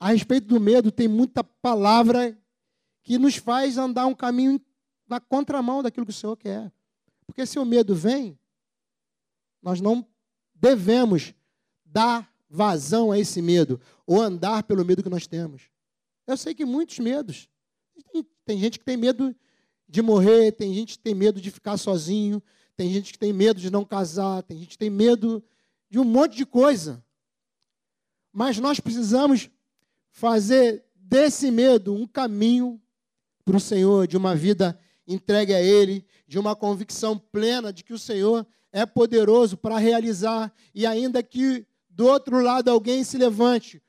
A 0.00 0.08
respeito 0.08 0.46
do 0.46 0.60
medo, 0.60 0.92
tem 0.92 1.08
muita 1.08 1.42
palavra 1.42 2.38
que 3.02 3.18
nos 3.18 3.36
faz 3.36 3.76
andar 3.76 4.06
um 4.06 4.14
caminho 4.14 4.60
na 5.08 5.18
contramão 5.18 5.82
daquilo 5.82 6.06
que 6.06 6.12
o 6.12 6.14
Senhor 6.14 6.36
quer. 6.36 6.72
Porque 7.26 7.44
se 7.44 7.58
o 7.58 7.64
medo 7.64 7.94
vem, 7.94 8.38
nós 9.60 9.80
não 9.80 10.06
devemos 10.54 11.34
dar 11.84 12.32
vazão 12.48 13.12
a 13.12 13.18
esse 13.18 13.42
medo 13.42 13.80
ou 14.06 14.20
andar 14.20 14.62
pelo 14.62 14.84
medo 14.84 15.02
que 15.02 15.08
nós 15.08 15.26
temos. 15.26 15.62
Eu 16.26 16.36
sei 16.36 16.54
que 16.54 16.64
muitos 16.64 16.98
medos. 16.98 17.48
Tem, 18.12 18.26
tem 18.44 18.58
gente 18.58 18.78
que 18.78 18.84
tem 18.84 18.96
medo 18.96 19.34
de 19.88 20.02
morrer, 20.02 20.52
tem 20.52 20.72
gente 20.74 20.98
que 20.98 21.02
tem 21.02 21.14
medo 21.14 21.40
de 21.40 21.50
ficar 21.50 21.76
sozinho, 21.76 22.42
tem 22.76 22.92
gente 22.92 23.12
que 23.12 23.18
tem 23.18 23.32
medo 23.32 23.60
de 23.60 23.70
não 23.70 23.84
casar, 23.84 24.42
tem 24.42 24.58
gente 24.58 24.70
que 24.70 24.78
tem 24.78 24.90
medo 24.90 25.42
de 25.90 25.98
um 25.98 26.04
monte 26.04 26.36
de 26.36 26.46
coisa. 26.46 27.02
Mas 28.32 28.58
nós 28.58 28.78
precisamos 28.78 29.50
fazer 30.10 30.84
desse 30.94 31.50
medo 31.50 31.94
um 31.94 32.06
caminho 32.06 32.80
para 33.44 33.56
o 33.56 33.60
Senhor, 33.60 34.06
de 34.06 34.16
uma 34.16 34.36
vida 34.36 34.78
entregue 35.06 35.54
a 35.54 35.62
Ele, 35.62 36.04
de 36.26 36.38
uma 36.38 36.54
convicção 36.54 37.18
plena 37.18 37.72
de 37.72 37.82
que 37.82 37.94
o 37.94 37.98
Senhor 37.98 38.46
é 38.70 38.84
poderoso 38.84 39.56
para 39.56 39.78
realizar, 39.78 40.52
e 40.74 40.84
ainda 40.84 41.22
que 41.22 41.66
do 41.98 42.06
outro 42.06 42.40
lado 42.40 42.70
alguém 42.70 43.02
se 43.02 43.18
levante, 43.18 43.82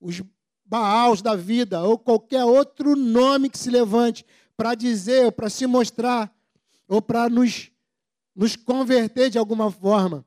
os 0.00 0.22
Baals 0.64 1.20
da 1.20 1.36
vida, 1.36 1.82
ou 1.82 1.98
qualquer 1.98 2.46
outro 2.46 2.96
nome 2.96 3.50
que 3.50 3.58
se 3.58 3.68
levante, 3.68 4.24
para 4.56 4.74
dizer, 4.74 5.26
ou 5.26 5.32
para 5.32 5.50
se 5.50 5.66
mostrar, 5.66 6.34
ou 6.88 7.02
para 7.02 7.28
nos, 7.28 7.70
nos 8.34 8.56
converter 8.56 9.28
de 9.28 9.36
alguma 9.36 9.70
forma, 9.70 10.24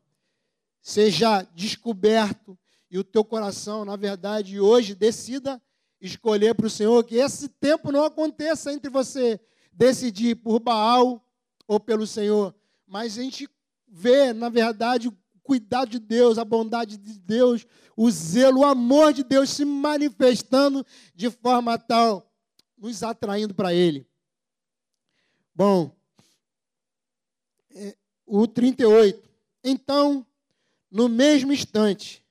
seja 0.84 1.42
descoberto 1.56 2.56
e 2.92 3.00
o 3.00 3.04
teu 3.04 3.26
coração, 3.26 3.84
na 3.84 3.96
verdade, 3.96 4.60
hoje 4.60 4.94
decida 4.94 5.60
escolher 6.00 6.54
para 6.54 6.68
o 6.68 6.70
Senhor 6.70 7.04
que 7.04 7.16
esse 7.16 7.48
tempo 7.48 7.92
não 7.92 8.04
aconteça 8.04 8.72
entre 8.72 8.92
você 8.92 9.40
decidir 9.72 10.36
por 10.36 10.60
Baal 10.60 11.28
ou 11.68 11.80
pelo 11.80 12.06
Senhor, 12.06 12.54
mas 12.86 13.18
a 13.18 13.24
gente 13.24 13.50
vê, 13.88 14.32
na 14.32 14.50
verdade, 14.50 15.12
cuidado 15.44 15.90
de 15.90 16.00
Deus, 16.00 16.38
a 16.38 16.46
bondade 16.46 16.98
de 16.98 17.20
Deus, 17.20 17.68
o 17.96 18.10
zelo, 18.10 18.62
o 18.62 18.66
amor 18.66 19.14
de 19.14 19.24
Deus 19.24 19.50
se 19.50 19.66
manifestando 19.66 20.86
de 21.14 21.30
forma 21.30 21.78
tal, 21.78 22.32
nos 22.78 23.04
atraindo 23.04 23.54
para 23.54 23.74
Ele. 23.74 24.08
Bom, 25.54 25.96
é, 27.72 27.96
o 28.26 28.48
38. 28.48 29.30
Então, 29.64 30.26
no 30.90 31.08
mesmo 31.08 31.54
instante, 31.54 32.26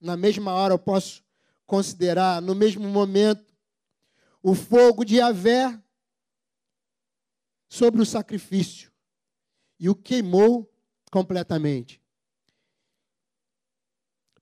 na 0.00 0.16
mesma 0.16 0.52
hora 0.52 0.74
eu 0.74 0.78
posso 0.78 1.22
considerar, 1.66 2.42
no 2.42 2.54
mesmo 2.54 2.86
momento, 2.88 3.54
o 4.42 4.54
fogo 4.54 5.04
de 5.04 5.16
Javé 5.16 5.80
sobre 7.68 8.02
o 8.02 8.06
sacrifício 8.06 8.92
e 9.80 9.88
o 9.88 9.94
queimou 9.94 10.70
completamente. 11.14 12.02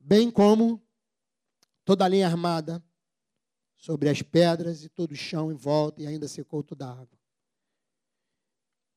Bem 0.01 0.31
como 0.31 0.83
toda 1.85 2.07
a 2.07 2.09
linha 2.09 2.27
armada 2.27 2.83
sobre 3.77 4.09
as 4.09 4.23
pedras 4.23 4.83
e 4.83 4.89
todo 4.89 5.13
o 5.13 5.15
chão 5.15 5.53
em 5.53 5.55
volta 5.55 6.01
e 6.01 6.07
ainda 6.07 6.27
secou 6.27 6.63
toda 6.63 6.87
a 6.87 6.93
água. 6.93 7.21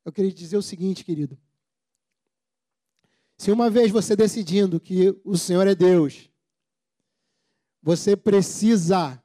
Eu 0.05 0.13
queria 0.13 0.31
dizer 0.31 0.55
o 0.55 0.61
seguinte, 0.61 1.03
querido. 1.03 1.37
Se 3.37 3.51
uma 3.51 3.69
vez 3.69 3.91
você 3.91 4.15
decidindo 4.15 4.79
que 4.79 5.09
o 5.25 5.37
Senhor 5.37 5.67
é 5.67 5.75
Deus, 5.75 6.29
você 7.81 8.15
precisa 8.15 9.21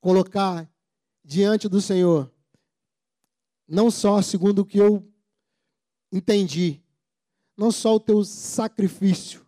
colocar 0.00 0.68
diante 1.22 1.68
do 1.68 1.80
Senhor, 1.80 2.34
não 3.68 3.92
só 3.92 4.20
segundo 4.20 4.62
o 4.62 4.66
que 4.66 4.78
eu 4.78 5.08
entendi, 6.10 6.83
não 7.56 7.70
só 7.70 7.94
o 7.94 8.00
teu 8.00 8.24
sacrifício, 8.24 9.44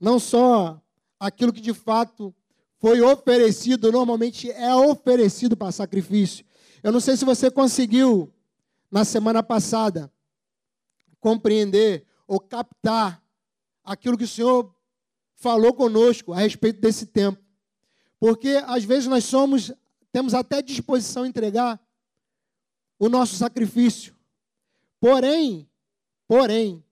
não 0.00 0.18
só 0.18 0.80
aquilo 1.18 1.52
que 1.52 1.60
de 1.60 1.72
fato 1.72 2.34
foi 2.78 3.00
oferecido, 3.00 3.90
normalmente 3.90 4.50
é 4.50 4.74
oferecido 4.74 5.56
para 5.56 5.72
sacrifício. 5.72 6.44
Eu 6.82 6.92
não 6.92 7.00
sei 7.00 7.16
se 7.16 7.24
você 7.24 7.50
conseguiu, 7.50 8.32
na 8.90 9.04
semana 9.04 9.42
passada, 9.42 10.12
compreender 11.18 12.06
ou 12.26 12.38
captar 12.38 13.22
aquilo 13.82 14.18
que 14.18 14.24
o 14.24 14.28
Senhor 14.28 14.74
falou 15.34 15.72
conosco 15.72 16.32
a 16.32 16.38
respeito 16.38 16.80
desse 16.80 17.06
tempo. 17.06 17.42
Porque 18.20 18.62
às 18.66 18.84
vezes 18.84 19.06
nós 19.06 19.24
somos, 19.24 19.72
temos 20.12 20.34
até 20.34 20.60
disposição 20.62 21.22
a 21.22 21.28
entregar 21.28 21.80
o 22.98 23.08
nosso 23.08 23.34
sacrifício. 23.36 24.14
Porém, 25.00 25.68
porém, 26.26 26.84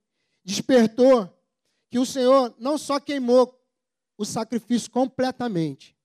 despertou 0.44 1.28
que 1.90 1.98
o 1.98 2.06
Senhor 2.06 2.54
não 2.58 2.78
só 2.78 2.98
queimou 2.98 3.58
o 4.16 4.24
sacrifício 4.24 4.90
completamente, 4.90 5.96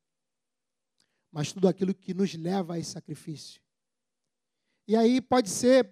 mas 1.32 1.52
tudo 1.52 1.68
aquilo 1.68 1.94
que 1.94 2.13
nos 2.13 2.34
leva 2.34 2.74
a 2.74 2.80
esse 2.80 2.92
sacrifício. 2.92 3.62
E 4.88 4.96
aí 4.96 5.22
pode 5.22 5.50
ser 5.50 5.92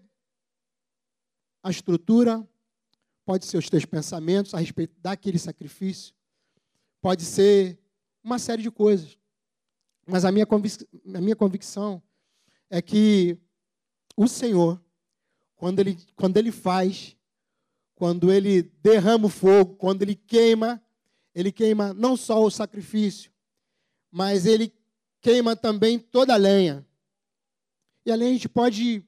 a 1.61 1.69
estrutura, 1.69 2.47
pode 3.25 3.45
ser 3.45 3.57
os 3.57 3.69
teus 3.69 3.85
pensamentos 3.85 4.53
a 4.53 4.59
respeito 4.59 4.99
daquele 4.99 5.39
sacrifício, 5.39 6.13
pode 7.01 7.23
ser 7.23 7.79
uma 8.23 8.39
série 8.39 8.63
de 8.63 8.71
coisas. 8.71 9.17
Mas 10.05 10.25
a 10.25 10.31
minha, 10.31 10.45
convic 10.45 10.87
a 11.13 11.21
minha 11.21 11.35
convicção 11.35 12.01
é 12.69 12.81
que 12.81 13.37
o 14.15 14.27
Senhor, 14.27 14.83
quando 15.55 15.79
ele, 15.79 15.97
quando 16.15 16.37
ele 16.37 16.51
faz, 16.51 17.15
quando 17.95 18.31
ele 18.31 18.61
derrama 18.61 19.27
o 19.27 19.29
fogo, 19.29 19.75
quando 19.75 20.01
ele 20.01 20.15
queima, 20.15 20.83
ele 21.33 21.51
queima 21.51 21.93
não 21.93 22.15
só 22.15 22.43
o 22.43 22.51
sacrifício, 22.51 23.31
mas 24.11 24.45
ele 24.45 24.73
queima 25.21 25.55
também 25.55 25.97
toda 25.97 26.33
a 26.33 26.37
lenha. 26.37 26.85
E 28.05 28.11
a 28.11 28.15
lenha 28.15 28.31
a 28.31 28.33
gente 28.33 28.49
pode 28.49 29.03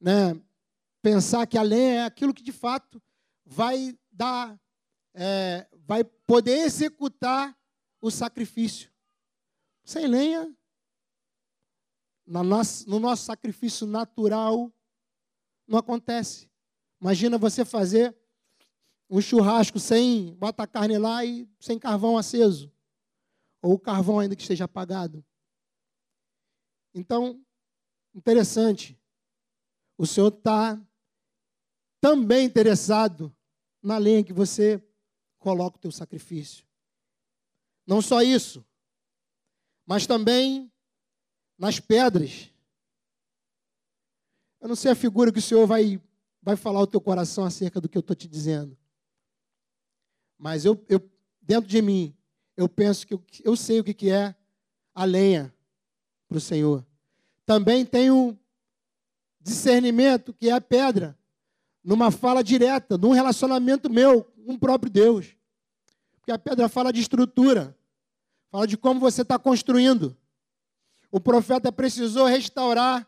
né, 0.00 0.40
pensar 1.02 1.46
que 1.46 1.58
a 1.58 1.62
lenha 1.62 1.94
é 1.94 2.04
aquilo 2.04 2.32
que 2.32 2.42
de 2.42 2.52
fato 2.52 3.02
vai 3.44 3.98
dar, 4.10 4.58
é, 5.12 5.66
vai 5.86 6.02
poder 6.02 6.58
executar 6.60 7.56
o 8.00 8.10
sacrifício. 8.10 8.90
Sem 9.84 10.06
lenha, 10.06 10.52
no 12.26 12.42
nosso, 12.42 12.88
no 12.88 12.98
nosso 12.98 13.24
sacrifício 13.24 13.86
natural, 13.86 14.72
não 15.66 15.78
acontece. 15.78 16.48
Imagina 17.00 17.38
você 17.38 17.64
fazer 17.64 18.16
um 19.08 19.20
churrasco 19.20 19.78
sem 19.78 20.34
botar 20.34 20.66
carne 20.66 20.98
lá 20.98 21.24
e 21.24 21.48
sem 21.60 21.78
carvão 21.78 22.18
aceso. 22.18 22.72
Ou 23.62 23.74
o 23.74 23.78
carvão 23.78 24.18
ainda 24.18 24.36
que 24.36 24.42
esteja 24.42 24.64
apagado. 24.64 25.24
Então, 26.94 27.44
interessante. 28.14 28.98
O 29.98 30.06
Senhor 30.06 30.28
está 30.28 30.80
também 32.00 32.44
interessado 32.46 33.34
na 33.82 33.98
lenha 33.98 34.24
que 34.24 34.32
você 34.32 34.82
coloca 35.38 35.76
o 35.76 35.80
teu 35.80 35.92
sacrifício. 35.92 36.66
Não 37.86 38.02
só 38.02 38.22
isso, 38.22 38.64
mas 39.86 40.06
também 40.06 40.72
nas 41.56 41.78
pedras. 41.78 42.50
Eu 44.60 44.68
não 44.68 44.76
sei 44.76 44.90
a 44.90 44.96
figura 44.96 45.32
que 45.32 45.38
o 45.38 45.42
Senhor 45.42 45.66
vai 45.66 46.00
vai 46.46 46.54
falar 46.54 46.80
o 46.80 46.86
teu 46.86 47.00
coração 47.00 47.44
acerca 47.44 47.80
do 47.80 47.88
que 47.88 47.98
eu 47.98 48.00
estou 48.00 48.14
te 48.14 48.28
dizendo. 48.28 48.78
Mas 50.38 50.64
eu, 50.64 50.80
eu, 50.88 51.00
dentro 51.42 51.68
de 51.68 51.82
mim, 51.82 52.16
eu 52.56 52.68
penso 52.68 53.04
que 53.04 53.14
eu, 53.14 53.24
eu 53.42 53.56
sei 53.56 53.80
o 53.80 53.84
que, 53.84 53.92
que 53.92 54.10
é 54.12 54.32
a 54.94 55.04
lenha 55.04 55.52
para 56.28 56.38
o 56.38 56.40
Senhor. 56.40 56.86
Também 57.44 57.84
tenho 57.84 58.38
discernimento 59.40 60.32
que 60.32 60.48
é 60.48 60.52
a 60.52 60.60
pedra, 60.60 61.18
numa 61.82 62.12
fala 62.12 62.44
direta, 62.44 62.96
num 62.96 63.10
relacionamento 63.10 63.90
meu 63.90 64.22
com 64.22 64.52
o 64.52 64.58
próprio 64.58 64.88
Deus. 64.88 65.36
Porque 66.12 66.30
a 66.30 66.38
pedra 66.38 66.68
fala 66.68 66.92
de 66.92 67.00
estrutura, 67.00 67.76
fala 68.52 68.68
de 68.68 68.76
como 68.76 69.00
você 69.00 69.22
está 69.22 69.36
construindo. 69.36 70.16
O 71.10 71.18
profeta 71.18 71.72
precisou 71.72 72.26
restaurar 72.26 73.04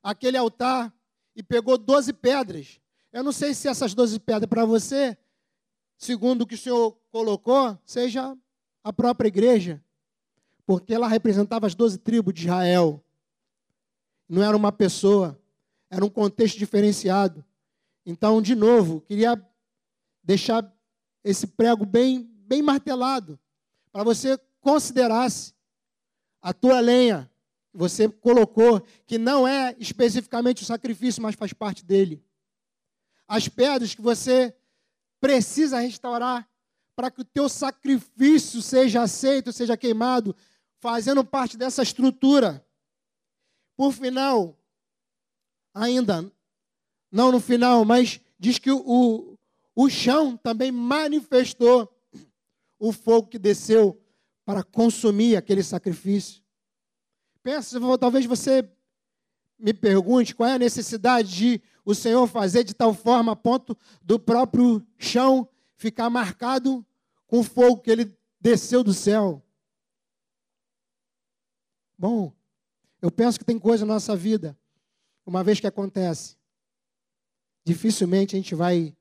aquele 0.00 0.36
altar 0.36 0.94
e 1.34 1.42
pegou 1.42 1.78
12 1.78 2.12
pedras. 2.12 2.80
Eu 3.12 3.22
não 3.22 3.32
sei 3.32 3.54
se 3.54 3.68
essas 3.68 3.94
12 3.94 4.18
pedras 4.20 4.48
para 4.48 4.64
você, 4.64 5.16
segundo 5.96 6.42
o 6.42 6.46
que 6.46 6.54
o 6.54 6.58
Senhor 6.58 6.96
colocou, 7.10 7.78
seja 7.84 8.36
a 8.82 8.92
própria 8.92 9.28
igreja, 9.28 9.82
porque 10.66 10.94
ela 10.94 11.08
representava 11.08 11.66
as 11.66 11.74
12 11.74 11.98
tribos 11.98 12.34
de 12.34 12.42
Israel. 12.42 13.02
Não 14.28 14.42
era 14.42 14.56
uma 14.56 14.72
pessoa, 14.72 15.38
era 15.90 16.04
um 16.04 16.08
contexto 16.08 16.58
diferenciado. 16.58 17.44
Então, 18.04 18.40
de 18.40 18.54
novo, 18.54 19.00
queria 19.02 19.40
deixar 20.22 20.70
esse 21.22 21.46
prego 21.46 21.84
bem, 21.84 22.22
bem 22.46 22.62
martelado, 22.62 23.38
para 23.92 24.02
você 24.02 24.38
considerasse 24.60 25.54
a 26.40 26.52
tua 26.52 26.80
lenha, 26.80 27.30
você 27.72 28.08
colocou, 28.08 28.80
que 29.06 29.18
não 29.18 29.46
é 29.46 29.74
especificamente 29.78 30.62
o 30.62 30.66
sacrifício, 30.66 31.22
mas 31.22 31.34
faz 31.34 31.52
parte 31.52 31.84
dele. 31.84 32.22
As 33.26 33.48
pedras 33.48 33.94
que 33.94 34.02
você 34.02 34.54
precisa 35.20 35.80
restaurar 35.80 36.48
para 36.94 37.10
que 37.10 37.22
o 37.22 37.24
teu 37.24 37.48
sacrifício 37.48 38.60
seja 38.60 39.02
aceito, 39.02 39.52
seja 39.52 39.76
queimado, 39.76 40.36
fazendo 40.80 41.24
parte 41.24 41.56
dessa 41.56 41.82
estrutura. 41.82 42.64
Por 43.76 43.92
final, 43.92 44.58
ainda, 45.72 46.30
não 47.10 47.32
no 47.32 47.40
final, 47.40 47.84
mas 47.84 48.20
diz 48.38 48.58
que 48.58 48.70
o, 48.70 49.38
o 49.74 49.88
chão 49.88 50.36
também 50.36 50.70
manifestou 50.70 51.88
o 52.78 52.92
fogo 52.92 53.28
que 53.28 53.38
desceu 53.38 53.98
para 54.44 54.62
consumir 54.62 55.36
aquele 55.36 55.62
sacrifício. 55.62 56.41
Pensa, 57.42 57.78
talvez 57.98 58.24
você 58.26 58.68
me 59.58 59.74
pergunte 59.74 60.34
qual 60.34 60.48
é 60.48 60.54
a 60.54 60.58
necessidade 60.58 61.34
de 61.34 61.62
o 61.84 61.94
Senhor 61.94 62.26
fazer 62.26 62.64
de 62.64 62.74
tal 62.74 62.94
forma 62.94 63.32
a 63.32 63.36
ponto 63.36 63.76
do 64.00 64.18
próprio 64.18 64.84
chão 64.98 65.48
ficar 65.76 66.08
marcado 66.08 66.84
com 67.26 67.40
o 67.40 67.44
fogo 67.44 67.80
que 67.80 67.90
ele 67.90 68.16
desceu 68.40 68.84
do 68.84 68.94
céu. 68.94 69.42
Bom, 71.98 72.32
eu 73.00 73.10
penso 73.10 73.38
que 73.38 73.44
tem 73.44 73.58
coisa 73.58 73.84
na 73.84 73.94
nossa 73.94 74.14
vida, 74.14 74.58
uma 75.24 75.42
vez 75.42 75.58
que 75.58 75.66
acontece, 75.66 76.36
dificilmente 77.64 78.36
a 78.36 78.38
gente 78.38 78.54
vai 78.54 78.96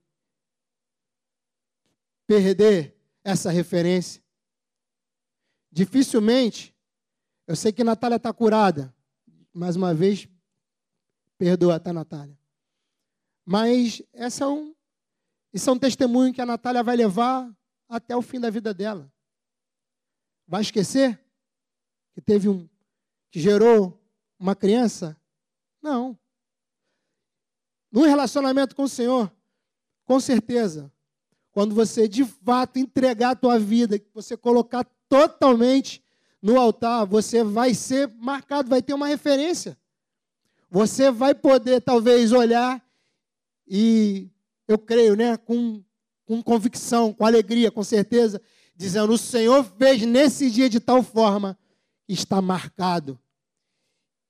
perder 2.25 2.95
essa 3.23 3.51
referência. 3.51 4.23
Dificilmente 5.71 6.70
eu 7.52 7.56
sei 7.58 7.74
que 7.74 7.84
Natália 7.84 8.16
está 8.16 8.32
curada. 8.32 8.96
Mais 9.54 9.76
uma 9.76 9.94
vez, 9.94 10.26
perdoa, 11.38 11.82
tá, 11.82 11.92
Natália? 11.92 12.40
Mas 13.46 14.02
essa 14.14 14.46
é 14.46 14.48
um, 14.48 14.74
é 15.54 15.72
um 15.72 15.78
testemunho 15.78 16.34
que 16.34 16.40
a 16.40 16.46
Natália 16.46 16.82
vai 16.82 16.96
levar 16.96 17.54
até 17.90 18.16
o 18.16 18.22
fim 18.22 18.40
da 18.40 18.50
vida 18.50 18.74
dela. 18.74 19.12
Vai 20.48 20.62
esquecer 20.62 21.22
que 22.14 22.22
teve 22.22 22.48
um 22.48 22.70
que 23.30 23.42
gerou 23.42 24.02
uma 24.40 24.56
criança? 24.56 25.20
Não. 25.82 26.18
No 27.92 28.04
relacionamento 28.04 28.78
com 28.78 28.84
o 28.84 28.90
Senhor, 28.90 29.30
com 30.06 30.22
certeza, 30.22 30.90
quando 31.52 31.76
você 31.76 32.08
de 32.08 32.24
fato 32.24 32.80
entregar 32.80 33.32
a 33.32 33.36
tua 33.36 33.60
vida, 33.60 34.02
você 34.14 34.38
colocar 34.38 34.86
totalmente 35.10 36.02
no 36.41 36.60
altar, 36.60 37.06
você 37.06 37.43
vai 37.43 37.73
ser 37.73 38.08
marcado, 38.15 38.69
vai 38.69 38.82
ter 38.82 38.93
uma 38.93 39.08
referência. 39.08 39.77
Você 40.69 41.12
vai 41.12 41.36
poder, 41.36 41.82
talvez, 41.82 42.32
olhar 42.32 42.84
e, 43.67 44.30
eu 44.67 44.77
creio, 44.77 45.15
né, 45.15 45.38
com, 45.38 45.84
com 46.25 46.41
convicção, 46.41 47.13
com 47.13 47.25
alegria, 47.25 47.69
com 47.69 47.84
certeza, 47.84 48.41
dizendo: 48.75 49.13
O 49.13 49.17
Senhor 49.17 49.63
fez 49.63 50.01
nesse 50.04 50.49
dia 50.49 50.69
de 50.69 50.80
tal 50.80 51.04
forma, 51.04 51.58
está 52.08 52.41
marcado. 52.41 53.19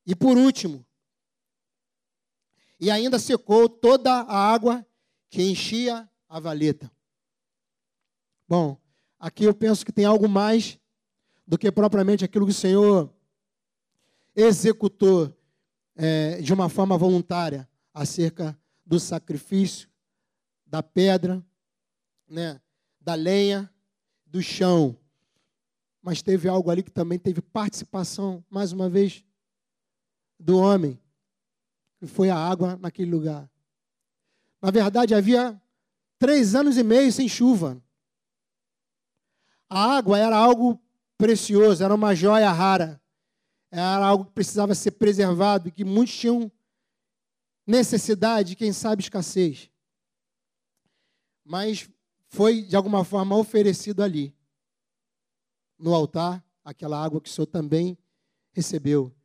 E 0.05 0.15
por 0.15 0.37
último, 0.37 0.85
e 2.79 2.89
ainda 2.89 3.19
secou 3.19 3.69
toda 3.69 4.11
a 4.11 4.35
água 4.35 4.85
que 5.29 5.43
enchia 5.43 6.09
a 6.27 6.39
valeta. 6.39 6.91
Bom, 8.47 8.77
aqui 9.19 9.43
eu 9.43 9.53
penso 9.53 9.85
que 9.85 9.91
tem 9.91 10.03
algo 10.03 10.27
mais 10.27 10.79
do 11.51 11.57
que 11.57 11.69
propriamente 11.69 12.23
aquilo 12.23 12.45
que 12.45 12.53
o 12.53 12.55
Senhor 12.55 13.13
executou 14.33 15.37
é, 15.97 16.41
de 16.41 16.53
uma 16.53 16.69
forma 16.69 16.97
voluntária 16.97 17.67
acerca 17.93 18.57
do 18.85 18.97
sacrifício, 18.97 19.89
da 20.65 20.81
pedra, 20.81 21.45
né, 22.25 22.61
da 23.01 23.15
lenha, 23.15 23.69
do 24.25 24.41
chão. 24.41 24.97
Mas 26.01 26.21
teve 26.21 26.47
algo 26.47 26.71
ali 26.71 26.81
que 26.83 26.89
também 26.89 27.19
teve 27.19 27.41
participação, 27.41 28.41
mais 28.49 28.71
uma 28.71 28.87
vez, 28.87 29.21
do 30.39 30.57
homem. 30.57 30.97
que 31.99 32.07
foi 32.07 32.29
a 32.29 32.37
água 32.37 32.77
naquele 32.77 33.11
lugar. 33.11 33.51
Na 34.61 34.71
verdade, 34.71 35.13
havia 35.13 35.61
três 36.17 36.55
anos 36.55 36.77
e 36.77 36.83
meio 36.83 37.11
sem 37.11 37.27
chuva. 37.27 37.83
A 39.69 39.97
água 39.97 40.17
era 40.17 40.37
algo 40.37 40.81
precioso, 41.21 41.83
era 41.83 41.93
uma 41.93 42.15
joia 42.15 42.51
rara. 42.51 42.99
Era 43.69 44.07
algo 44.07 44.25
que 44.25 44.31
precisava 44.31 44.73
ser 44.73 44.91
preservado 44.91 45.67
e 45.67 45.71
que 45.71 45.85
muitos 45.85 46.17
tinham 46.17 46.51
necessidade, 47.65 48.55
quem 48.55 48.73
sabe 48.73 49.03
escassez. 49.03 49.69
Mas 51.45 51.87
foi, 52.27 52.63
de 52.63 52.75
alguma 52.75 53.05
forma, 53.05 53.37
oferecido 53.37 54.01
ali, 54.01 54.35
no 55.77 55.93
altar, 55.93 56.43
aquela 56.65 57.01
água 57.01 57.21
que 57.21 57.29
o 57.29 57.31
Senhor 57.31 57.45
também 57.45 57.95
recebeu. 58.51 59.15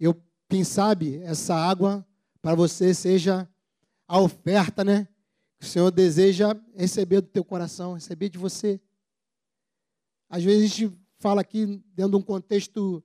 Eu, 0.00 0.18
quem 0.48 0.64
sabe, 0.64 1.18
essa 1.18 1.54
água 1.54 2.04
para 2.40 2.54
você 2.54 2.94
seja 2.94 3.46
a 4.08 4.18
oferta, 4.18 4.82
né? 4.82 5.06
Que 5.58 5.66
o 5.66 5.68
Senhor 5.68 5.90
deseja 5.90 6.58
receber 6.74 7.20
do 7.20 7.28
teu 7.28 7.44
coração, 7.44 7.92
receber 7.92 8.30
de 8.30 8.38
você. 8.38 8.80
Às 10.28 10.42
vezes 10.42 10.64
a 10.64 10.66
gente 10.66 11.05
fala 11.18 11.40
aqui 11.40 11.82
dentro 11.94 12.12
de 12.12 12.16
um 12.16 12.22
contexto 12.22 13.02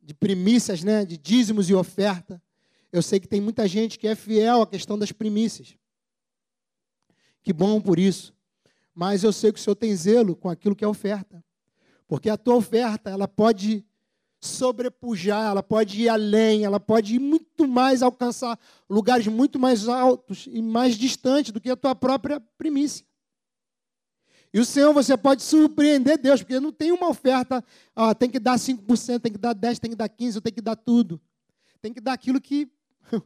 de 0.00 0.14
primícias, 0.14 0.82
né? 0.82 1.04
De 1.04 1.16
dízimos 1.16 1.68
e 1.68 1.74
oferta. 1.74 2.42
Eu 2.90 3.02
sei 3.02 3.20
que 3.20 3.28
tem 3.28 3.40
muita 3.40 3.68
gente 3.68 3.98
que 3.98 4.08
é 4.08 4.14
fiel 4.14 4.62
à 4.62 4.66
questão 4.66 4.98
das 4.98 5.12
primícias. 5.12 5.76
Que 7.42 7.52
bom 7.52 7.80
por 7.80 7.98
isso. 7.98 8.34
Mas 8.94 9.22
eu 9.22 9.32
sei 9.32 9.52
que 9.52 9.58
o 9.58 9.62
Senhor 9.62 9.76
tem 9.76 9.94
zelo 9.94 10.34
com 10.34 10.48
aquilo 10.48 10.74
que 10.74 10.84
é 10.84 10.88
oferta. 10.88 11.44
Porque 12.06 12.30
a 12.30 12.36
tua 12.36 12.56
oferta, 12.56 13.10
ela 13.10 13.28
pode 13.28 13.84
sobrepujar, 14.40 15.50
ela 15.50 15.62
pode 15.62 16.02
ir 16.02 16.08
além, 16.08 16.64
ela 16.64 16.78
pode 16.78 17.16
ir 17.16 17.18
muito 17.18 17.66
mais, 17.66 18.02
alcançar 18.02 18.58
lugares 18.88 19.26
muito 19.26 19.58
mais 19.58 19.88
altos 19.88 20.48
e 20.50 20.62
mais 20.62 20.96
distantes 20.96 21.52
do 21.52 21.60
que 21.60 21.70
a 21.70 21.76
tua 21.76 21.94
própria 21.94 22.40
primícia. 22.56 23.04
E 24.52 24.60
o 24.60 24.64
Senhor, 24.64 24.92
você 24.92 25.16
pode 25.16 25.42
surpreender 25.42 26.18
Deus, 26.18 26.42
porque 26.42 26.58
não 26.58 26.72
tem 26.72 26.90
uma 26.90 27.08
oferta, 27.08 27.62
ó, 27.94 28.14
tem 28.14 28.30
que 28.30 28.38
dar 28.38 28.58
5%, 28.58 29.20
tem 29.20 29.32
que 29.32 29.38
dar 29.38 29.54
10%, 29.54 29.78
tem 29.78 29.90
que 29.90 29.96
dar 29.96 30.08
15%, 30.08 30.40
tem 30.40 30.52
que 30.52 30.60
dar 30.62 30.76
tudo. 30.76 31.20
Tem 31.80 31.92
que 31.92 32.00
dar 32.00 32.14
aquilo 32.14 32.40
que 32.40 32.68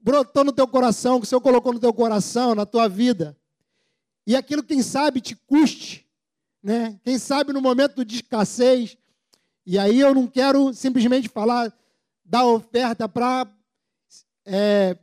brotou 0.00 0.44
no 0.44 0.52
teu 0.52 0.66
coração, 0.66 1.20
que 1.20 1.26
o 1.26 1.28
Senhor 1.28 1.40
colocou 1.40 1.72
no 1.72 1.78
teu 1.78 1.92
coração, 1.92 2.54
na 2.54 2.66
tua 2.66 2.88
vida. 2.88 3.36
E 4.26 4.36
aquilo, 4.36 4.62
quem 4.62 4.82
sabe, 4.82 5.20
te 5.20 5.34
custe. 5.34 6.06
Né? 6.62 6.98
Quem 7.02 7.18
sabe 7.18 7.52
no 7.52 7.60
momento 7.60 8.04
de 8.04 8.16
escassez, 8.16 8.96
e 9.64 9.78
aí 9.78 10.00
eu 10.00 10.14
não 10.14 10.26
quero 10.26 10.74
simplesmente 10.74 11.28
falar 11.28 11.72
da 12.24 12.44
oferta 12.44 13.08
para 13.08 13.46
é, 14.44 14.96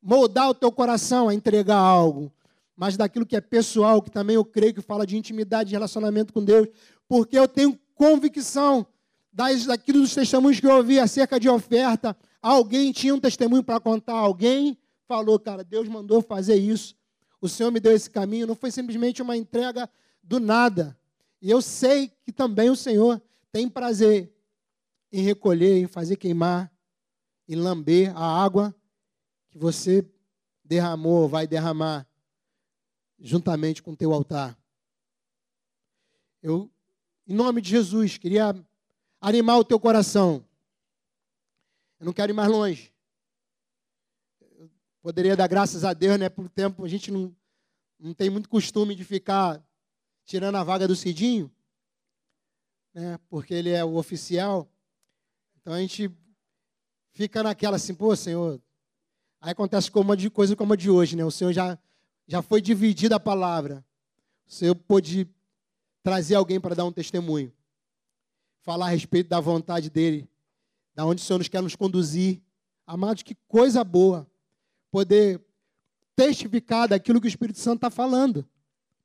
moldar 0.00 0.48
o 0.48 0.54
teu 0.54 0.72
coração 0.72 1.28
a 1.28 1.34
entregar 1.34 1.76
algo, 1.76 2.32
mas 2.78 2.96
daquilo 2.96 3.26
que 3.26 3.34
é 3.34 3.40
pessoal, 3.40 4.00
que 4.00 4.08
também 4.08 4.36
eu 4.36 4.44
creio 4.44 4.72
que 4.72 4.80
fala 4.80 5.04
de 5.04 5.16
intimidade, 5.16 5.70
de 5.70 5.74
relacionamento 5.74 6.32
com 6.32 6.44
Deus, 6.44 6.68
porque 7.08 7.36
eu 7.36 7.48
tenho 7.48 7.76
convicção 7.92 8.86
das, 9.32 9.66
daquilo 9.66 10.00
dos 10.00 10.14
testemunhos 10.14 10.60
que 10.60 10.66
eu 10.66 10.76
ouvi 10.76 11.00
acerca 11.00 11.40
de 11.40 11.48
oferta. 11.48 12.16
Alguém 12.40 12.92
tinha 12.92 13.12
um 13.12 13.18
testemunho 13.18 13.64
para 13.64 13.80
contar, 13.80 14.12
alguém 14.12 14.78
falou, 15.08 15.40
cara, 15.40 15.64
Deus 15.64 15.88
mandou 15.88 16.22
fazer 16.22 16.54
isso, 16.54 16.94
o 17.40 17.48
Senhor 17.48 17.72
me 17.72 17.80
deu 17.80 17.90
esse 17.90 18.08
caminho, 18.08 18.46
não 18.46 18.54
foi 18.54 18.70
simplesmente 18.70 19.20
uma 19.20 19.36
entrega 19.36 19.90
do 20.22 20.38
nada. 20.38 20.96
E 21.42 21.50
eu 21.50 21.60
sei 21.60 22.12
que 22.24 22.30
também 22.30 22.70
o 22.70 22.76
Senhor 22.76 23.20
tem 23.50 23.68
prazer 23.68 24.32
em 25.10 25.22
recolher, 25.22 25.78
em 25.78 25.88
fazer 25.88 26.14
queimar, 26.14 26.72
em 27.48 27.56
lamber 27.56 28.16
a 28.16 28.40
água 28.40 28.72
que 29.50 29.58
você 29.58 30.08
derramou, 30.64 31.28
vai 31.28 31.44
derramar 31.44 32.07
juntamente 33.18 33.82
com 33.82 33.92
o 33.92 33.96
teu 33.96 34.12
altar. 34.12 34.56
Eu, 36.42 36.70
em 37.26 37.34
nome 37.34 37.60
de 37.60 37.70
Jesus, 37.70 38.18
queria 38.18 38.54
animar 39.20 39.58
o 39.58 39.64
teu 39.64 39.78
coração. 39.78 40.44
Eu 41.98 42.06
não 42.06 42.12
quero 42.12 42.32
ir 42.32 42.34
mais 42.34 42.48
longe. 42.48 42.92
Eu 44.40 44.70
poderia 45.02 45.36
dar 45.36 45.48
graças 45.48 45.84
a 45.84 45.92
Deus, 45.92 46.18
né? 46.18 46.28
Por 46.28 46.48
tempo 46.48 46.84
a 46.84 46.88
gente 46.88 47.10
não, 47.10 47.34
não 47.98 48.14
tem 48.14 48.30
muito 48.30 48.48
costume 48.48 48.94
de 48.94 49.04
ficar 49.04 49.62
tirando 50.24 50.56
a 50.56 50.64
vaga 50.64 50.86
do 50.86 50.94
Cidinho 50.94 51.50
né, 52.98 53.18
porque 53.28 53.54
ele 53.54 53.70
é 53.70 53.84
o 53.84 53.94
oficial. 53.96 54.68
Então 55.60 55.72
a 55.72 55.80
gente 55.80 56.10
fica 57.12 57.42
naquela 57.42 57.76
assim, 57.76 57.94
pô, 57.94 58.14
Senhor. 58.16 58.60
Aí 59.40 59.52
acontece 59.52 59.90
como 59.90 60.16
de 60.16 60.28
coisa 60.28 60.56
como 60.56 60.72
a 60.72 60.76
de 60.76 60.90
hoje, 60.90 61.14
né? 61.14 61.24
O 61.24 61.30
Senhor 61.30 61.52
já, 61.52 61.78
já 62.28 62.42
foi 62.42 62.60
dividida 62.60 63.16
a 63.16 63.20
palavra. 63.20 63.82
O 64.46 64.52
Senhor 64.52 64.74
pôde 64.74 65.26
trazer 66.02 66.34
alguém 66.34 66.60
para 66.60 66.74
dar 66.74 66.84
um 66.84 66.92
testemunho. 66.92 67.52
Falar 68.60 68.86
a 68.86 68.90
respeito 68.90 69.28
da 69.28 69.40
vontade 69.40 69.88
dele, 69.88 70.28
da 70.94 71.06
onde 71.06 71.22
o 71.22 71.24
Senhor 71.24 71.38
nos 71.38 71.48
quer 71.48 71.62
nos 71.62 71.74
conduzir. 71.74 72.42
Amados, 72.86 73.22
que 73.22 73.34
coisa 73.48 73.82
boa 73.82 74.30
poder 74.90 75.42
testificar 76.14 76.86
daquilo 76.86 77.20
que 77.20 77.26
o 77.26 77.28
Espírito 77.28 77.58
Santo 77.58 77.76
está 77.76 77.90
falando. 77.90 78.46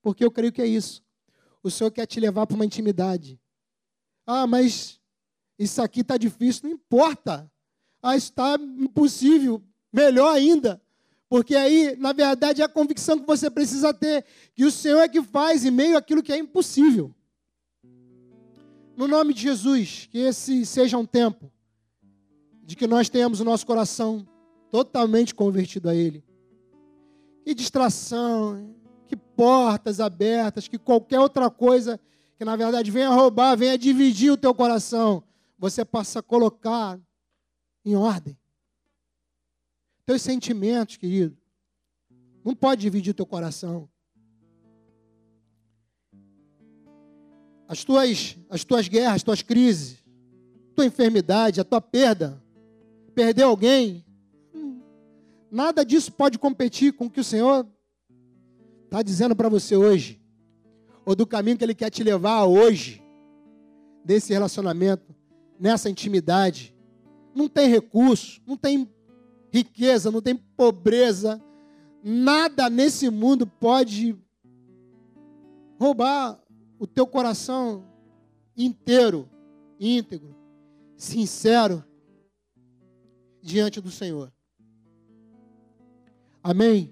Porque 0.02 0.24
eu 0.24 0.32
creio 0.32 0.52
que 0.52 0.62
é 0.62 0.68
isso. 0.68 1.02
O 1.62 1.72
Senhor 1.72 1.92
quer 1.92 2.06
te 2.06 2.20
levar 2.20 2.46
para 2.46 2.56
uma 2.56 2.66
intimidade. 2.66 3.40
Ah, 4.26 4.46
mas 4.46 5.00
isso 5.58 5.82
aqui 5.82 6.02
está 6.02 6.18
difícil. 6.18 6.64
Não 6.64 6.72
importa. 6.72 7.50
Ah, 8.02 8.18
isso 8.18 8.32
está 8.32 8.56
impossível. 8.56 9.64
Melhor 9.94 10.36
ainda. 10.36 10.83
Porque 11.34 11.56
aí, 11.56 11.96
na 11.98 12.14
verdade, 12.14 12.62
é 12.62 12.66
a 12.66 12.70
convicção 12.70 13.18
que 13.18 13.26
você 13.26 13.50
precisa 13.50 13.92
ter 13.92 14.24
que 14.54 14.64
o 14.64 14.70
Senhor 14.70 15.00
é 15.00 15.10
que 15.10 15.20
faz 15.24 15.66
em 15.66 15.72
meio 15.72 15.98
àquilo 15.98 16.22
que 16.22 16.32
é 16.32 16.38
impossível. 16.38 17.12
No 18.96 19.08
nome 19.08 19.34
de 19.34 19.42
Jesus, 19.42 20.08
que 20.12 20.20
esse 20.20 20.64
seja 20.64 20.96
um 20.96 21.08
tempo 21.08 21.52
de 22.64 22.76
que 22.76 22.86
nós 22.86 23.10
tenhamos 23.10 23.40
o 23.40 23.44
nosso 23.44 23.66
coração 23.66 24.28
totalmente 24.70 25.34
convertido 25.34 25.90
a 25.90 25.96
Ele. 25.96 26.24
Que 27.44 27.56
distração, 27.56 28.76
que 29.08 29.16
portas 29.16 30.00
abertas, 30.00 30.68
que 30.68 30.78
qualquer 30.78 31.20
outra 31.20 31.50
coisa 31.50 32.00
que 32.38 32.46
na 32.46 32.56
verdade 32.56 32.92
venha 32.92 33.10
roubar, 33.10 33.58
venha 33.58 33.76
dividir 33.76 34.32
o 34.32 34.38
teu 34.38 34.54
coração, 34.54 35.24
você 35.58 35.84
passa 35.84 36.20
a 36.20 36.22
colocar 36.22 37.00
em 37.84 37.96
ordem. 37.96 38.38
Teus 40.06 40.22
sentimentos, 40.22 40.98
querido, 40.98 41.38
não 42.44 42.54
pode 42.54 42.82
dividir 42.82 43.12
o 43.12 43.14
teu 43.14 43.26
coração. 43.26 43.90
As 47.68 47.84
tuas, 47.84 48.38
as 48.50 48.64
tuas 48.64 48.88
guerras, 48.88 49.16
as 49.16 49.24
tuas 49.24 49.42
crises, 49.42 50.04
tua 50.76 50.86
enfermidade, 50.86 51.62
a 51.62 51.64
tua 51.64 51.80
perda, 51.80 52.42
perder 53.16 53.44
alguém, 53.44 54.06
nada 55.50 55.86
disso 55.86 56.12
pode 56.12 56.38
competir 56.38 56.94
com 56.94 57.06
o 57.06 57.10
que 57.10 57.20
o 57.20 57.24
Senhor 57.24 57.66
está 58.86 59.02
dizendo 59.02 59.36
para 59.36 59.50
você 59.50 59.76
hoje 59.76 60.20
ou 61.06 61.16
do 61.16 61.26
caminho 61.26 61.58
que 61.58 61.64
Ele 61.64 61.76
quer 61.76 61.90
te 61.90 62.04
levar 62.04 62.46
hoje, 62.46 63.02
desse 64.04 64.34
relacionamento, 64.34 65.16
nessa 65.60 65.90
intimidade. 65.90 66.76
Não 67.34 67.48
tem 67.48 67.70
recurso, 67.70 68.42
não 68.46 68.58
tem 68.58 68.90
riqueza, 69.54 70.10
não 70.10 70.20
tem 70.20 70.36
pobreza, 70.36 71.40
nada 72.04 72.72
nesse 72.72 73.08
mundo 73.12 73.46
pode 73.46 74.18
roubar 75.80 76.42
o 76.80 76.88
teu 76.88 77.06
coração 77.06 77.86
inteiro, 78.58 79.30
íntegro, 79.80 80.36
sincero 80.98 81.86
diante 83.44 83.80
do 83.80 83.92
Senhor. 83.92 84.34
Amém? 86.42 86.92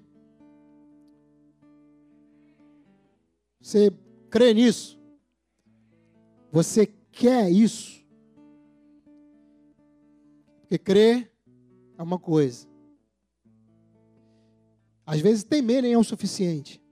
Você 3.60 3.92
crê 4.30 4.54
nisso? 4.54 5.00
Você 6.52 6.86
quer 7.10 7.50
isso? 7.50 8.06
Porque 10.60 10.78
crer 10.78 11.31
é 12.02 12.04
uma 12.04 12.18
coisa. 12.18 12.66
Às 15.06 15.20
vezes 15.20 15.44
temer 15.44 15.82
nem 15.82 15.92
é 15.92 15.98
o 15.98 16.02
suficiente. 16.02 16.82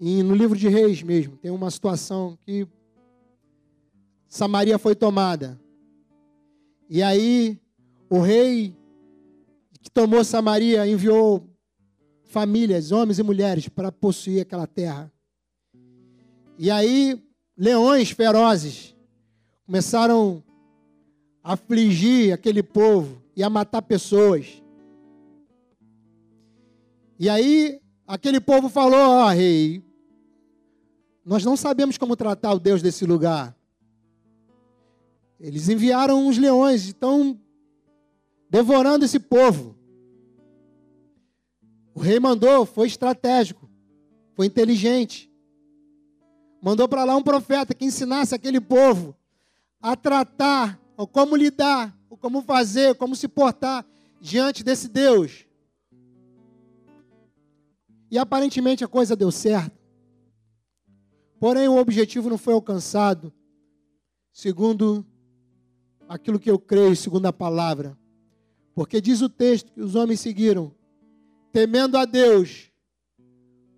E 0.00 0.22
no 0.22 0.34
livro 0.34 0.56
de 0.56 0.68
Reis 0.68 1.02
mesmo, 1.02 1.36
tem 1.36 1.50
uma 1.50 1.70
situação 1.70 2.38
que 2.44 2.66
Samaria 4.26 4.78
foi 4.78 4.94
tomada. 4.94 5.60
E 6.88 7.02
aí 7.02 7.60
o 8.08 8.20
rei 8.20 8.74
que 9.80 9.90
tomou 9.90 10.24
Samaria 10.24 10.86
enviou 10.86 11.46
famílias, 12.24 12.90
homens 12.90 13.18
e 13.18 13.22
mulheres, 13.22 13.68
para 13.68 13.92
possuir 13.92 14.40
aquela 14.40 14.66
terra. 14.66 15.12
E 16.58 16.70
aí, 16.70 17.22
leões 17.56 18.10
ferozes 18.10 18.96
começaram 19.66 20.42
afligir 21.46 22.32
aquele 22.32 22.60
povo, 22.60 23.22
ia 23.36 23.48
matar 23.48 23.80
pessoas. 23.80 24.60
E 27.20 27.28
aí, 27.28 27.80
aquele 28.04 28.40
povo 28.40 28.68
falou: 28.68 28.98
Ó, 28.98 29.26
oh, 29.26 29.28
rei, 29.28 29.80
nós 31.24 31.44
não 31.44 31.56
sabemos 31.56 31.96
como 31.96 32.16
tratar 32.16 32.52
o 32.52 32.58
Deus 32.58 32.82
desse 32.82 33.06
lugar. 33.06 33.56
Eles 35.38 35.68
enviaram 35.68 36.26
os 36.26 36.36
leões, 36.36 36.84
estão 36.84 37.40
devorando 38.50 39.04
esse 39.04 39.20
povo. 39.20 39.76
O 41.94 42.00
rei 42.00 42.18
mandou, 42.18 42.66
foi 42.66 42.88
estratégico, 42.88 43.70
foi 44.34 44.46
inteligente. 44.46 45.30
Mandou 46.60 46.88
para 46.88 47.04
lá 47.04 47.14
um 47.14 47.22
profeta 47.22 47.72
que 47.72 47.84
ensinasse 47.84 48.34
aquele 48.34 48.60
povo 48.60 49.14
a 49.80 49.94
tratar, 49.94 50.80
ou 50.96 51.06
como 51.06 51.36
lidar, 51.36 51.96
ou 52.08 52.16
como 52.16 52.42
fazer, 52.42 52.94
como 52.94 53.14
se 53.14 53.28
portar 53.28 53.84
diante 54.20 54.64
desse 54.64 54.88
Deus. 54.88 55.46
E 58.10 58.18
aparentemente 58.18 58.84
a 58.84 58.88
coisa 58.88 59.16
deu 59.16 59.30
certo. 59.30 59.76
Porém, 61.38 61.68
o 61.68 61.76
objetivo 61.76 62.30
não 62.30 62.38
foi 62.38 62.54
alcançado, 62.54 63.32
segundo 64.32 65.04
aquilo 66.08 66.38
que 66.38 66.50
eu 66.50 66.58
creio, 66.58 66.96
segundo 66.96 67.26
a 67.26 67.32
palavra. 67.32 67.98
Porque 68.74 69.00
diz 69.00 69.20
o 69.20 69.28
texto 69.28 69.72
que 69.72 69.80
os 69.80 69.94
homens 69.94 70.20
seguiram, 70.20 70.72
temendo 71.52 71.96
a 71.98 72.04
Deus, 72.04 72.70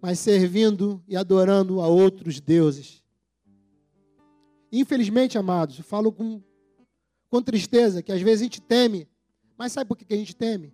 mas 0.00 0.18
servindo 0.18 1.02
e 1.08 1.16
adorando 1.16 1.80
a 1.80 1.88
outros 1.88 2.40
deuses. 2.40 3.02
Infelizmente, 4.70 5.38
amados, 5.38 5.78
eu 5.78 5.84
falo 5.84 6.12
com, 6.12 6.42
com 7.30 7.42
tristeza 7.42 8.02
que 8.02 8.12
às 8.12 8.20
vezes 8.20 8.40
a 8.40 8.44
gente 8.44 8.60
teme, 8.60 9.08
mas 9.56 9.72
sabe 9.72 9.88
por 9.88 9.96
que 9.96 10.12
a 10.12 10.16
gente 10.16 10.34
teme? 10.34 10.72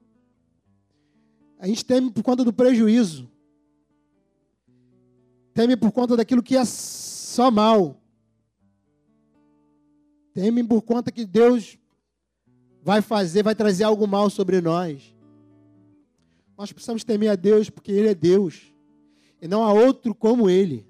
A 1.58 1.66
gente 1.66 1.84
teme 1.84 2.10
por 2.10 2.22
conta 2.22 2.44
do 2.44 2.52
prejuízo. 2.52 3.28
Teme 5.54 5.76
por 5.76 5.92
conta 5.92 6.16
daquilo 6.16 6.42
que 6.42 6.56
é 6.56 6.64
só 6.64 7.50
mal. 7.50 8.00
Temem 10.34 10.66
por 10.66 10.82
conta 10.82 11.12
que 11.12 11.24
Deus 11.24 11.78
vai 12.82 13.00
fazer, 13.00 13.44
vai 13.44 13.54
trazer 13.54 13.84
algo 13.84 14.06
mal 14.06 14.28
sobre 14.28 14.60
nós. 14.60 15.14
Nós 16.58 16.72
precisamos 16.72 17.04
temer 17.04 17.30
a 17.30 17.36
Deus 17.36 17.70
porque 17.70 17.92
Ele 17.92 18.08
é 18.08 18.14
Deus. 18.14 18.74
E 19.40 19.46
não 19.46 19.62
há 19.62 19.72
outro 19.72 20.14
como 20.14 20.50
Ele. 20.50 20.84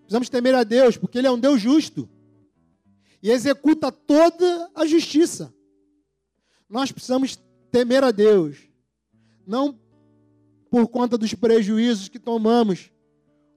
Precisamos 0.00 0.28
temer 0.28 0.54
a 0.54 0.64
Deus 0.64 0.96
porque 0.96 1.18
Ele 1.18 1.28
é 1.28 1.30
um 1.30 1.38
Deus 1.38 1.60
justo. 1.60 2.08
E 3.24 3.30
executa 3.30 3.90
toda 3.90 4.70
a 4.74 4.84
justiça. 4.84 5.50
Nós 6.68 6.92
precisamos 6.92 7.38
temer 7.70 8.04
a 8.04 8.10
Deus. 8.10 8.68
Não 9.46 9.80
por 10.70 10.86
conta 10.88 11.16
dos 11.16 11.32
prejuízos 11.32 12.10
que 12.10 12.18
tomamos, 12.18 12.92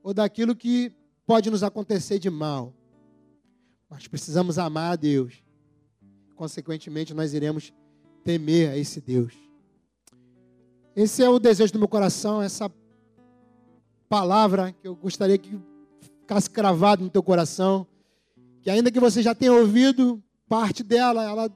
ou 0.01 0.13
daquilo 0.13 0.55
que 0.55 0.93
pode 1.25 1.49
nos 1.49 1.63
acontecer 1.63 2.17
de 2.17 2.29
mal. 2.29 2.73
Mas 3.89 4.07
precisamos 4.07 4.57
amar 4.57 4.93
a 4.93 4.95
Deus. 4.95 5.43
Consequentemente, 6.37 7.13
nós 7.13 7.33
iremos 7.33 7.73
temer 8.23 8.69
a 8.69 8.77
esse 8.77 9.01
Deus. 9.01 9.33
Esse 10.95 11.21
é 11.21 11.29
o 11.29 11.39
desejo 11.39 11.73
do 11.73 11.79
meu 11.79 11.89
coração, 11.89 12.41
essa 12.41 12.71
palavra 14.07 14.71
que 14.71 14.87
eu 14.87 14.95
gostaria 14.95 15.37
que 15.37 15.59
ficasse 15.99 16.49
cravado 16.49 17.03
no 17.03 17.09
teu 17.09 17.21
coração. 17.21 17.85
Que 18.67 18.71
ainda 18.71 18.91
que 18.91 18.99
você 18.99 19.21
já 19.21 19.33
tenha 19.33 19.53
ouvido 19.53 20.21
parte 20.45 20.83
dela, 20.83 21.23
ela 21.23 21.49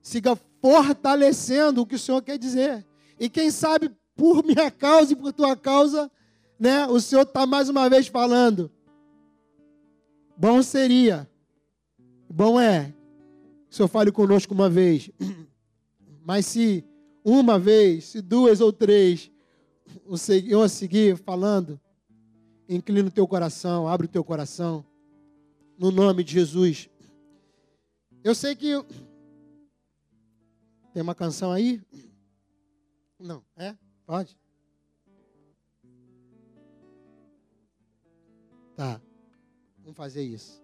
siga 0.00 0.34
fortalecendo 0.62 1.82
o 1.82 1.86
que 1.86 1.96
o 1.96 1.98
Senhor 1.98 2.22
quer 2.22 2.38
dizer. 2.38 2.86
E 3.20 3.28
quem 3.28 3.50
sabe, 3.50 3.90
por 4.16 4.42
minha 4.42 4.70
causa 4.70 5.12
e 5.12 5.16
por 5.16 5.30
tua 5.30 5.54
causa, 5.54 6.10
né, 6.58 6.86
o 6.86 6.98
Senhor 7.02 7.24
está 7.24 7.44
mais 7.44 7.68
uma 7.68 7.86
vez 7.90 8.06
falando. 8.06 8.70
Bom 10.34 10.62
seria 10.62 11.28
Bom 12.30 12.58
é 12.58 12.94
que 13.68 13.72
o 13.72 13.76
Senhor 13.76 13.88
fale 13.88 14.10
conosco 14.10 14.54
uma 14.54 14.70
vez, 14.70 15.10
mas 16.24 16.46
se 16.46 16.82
uma 17.22 17.58
vez, 17.58 18.06
se 18.06 18.22
duas 18.22 18.62
ou 18.62 18.72
três, 18.72 19.30
Senhor 20.16 20.66
seguir 20.70 21.18
falando, 21.18 21.78
inclina 22.66 23.08
o 23.08 23.12
teu 23.12 23.28
coração, 23.28 23.86
abre 23.86 24.06
o 24.06 24.10
teu 24.10 24.24
coração, 24.24 24.82
no 25.82 25.90
nome 25.90 26.22
de 26.22 26.32
Jesus. 26.32 26.88
Eu 28.22 28.36
sei 28.36 28.54
que. 28.54 28.70
Tem 30.92 31.02
uma 31.02 31.14
canção 31.14 31.50
aí? 31.50 31.82
Não, 33.18 33.42
é? 33.56 33.76
Pode? 34.06 34.38
Tá, 38.76 39.00
vamos 39.78 39.96
fazer 39.96 40.22
isso. 40.22 40.62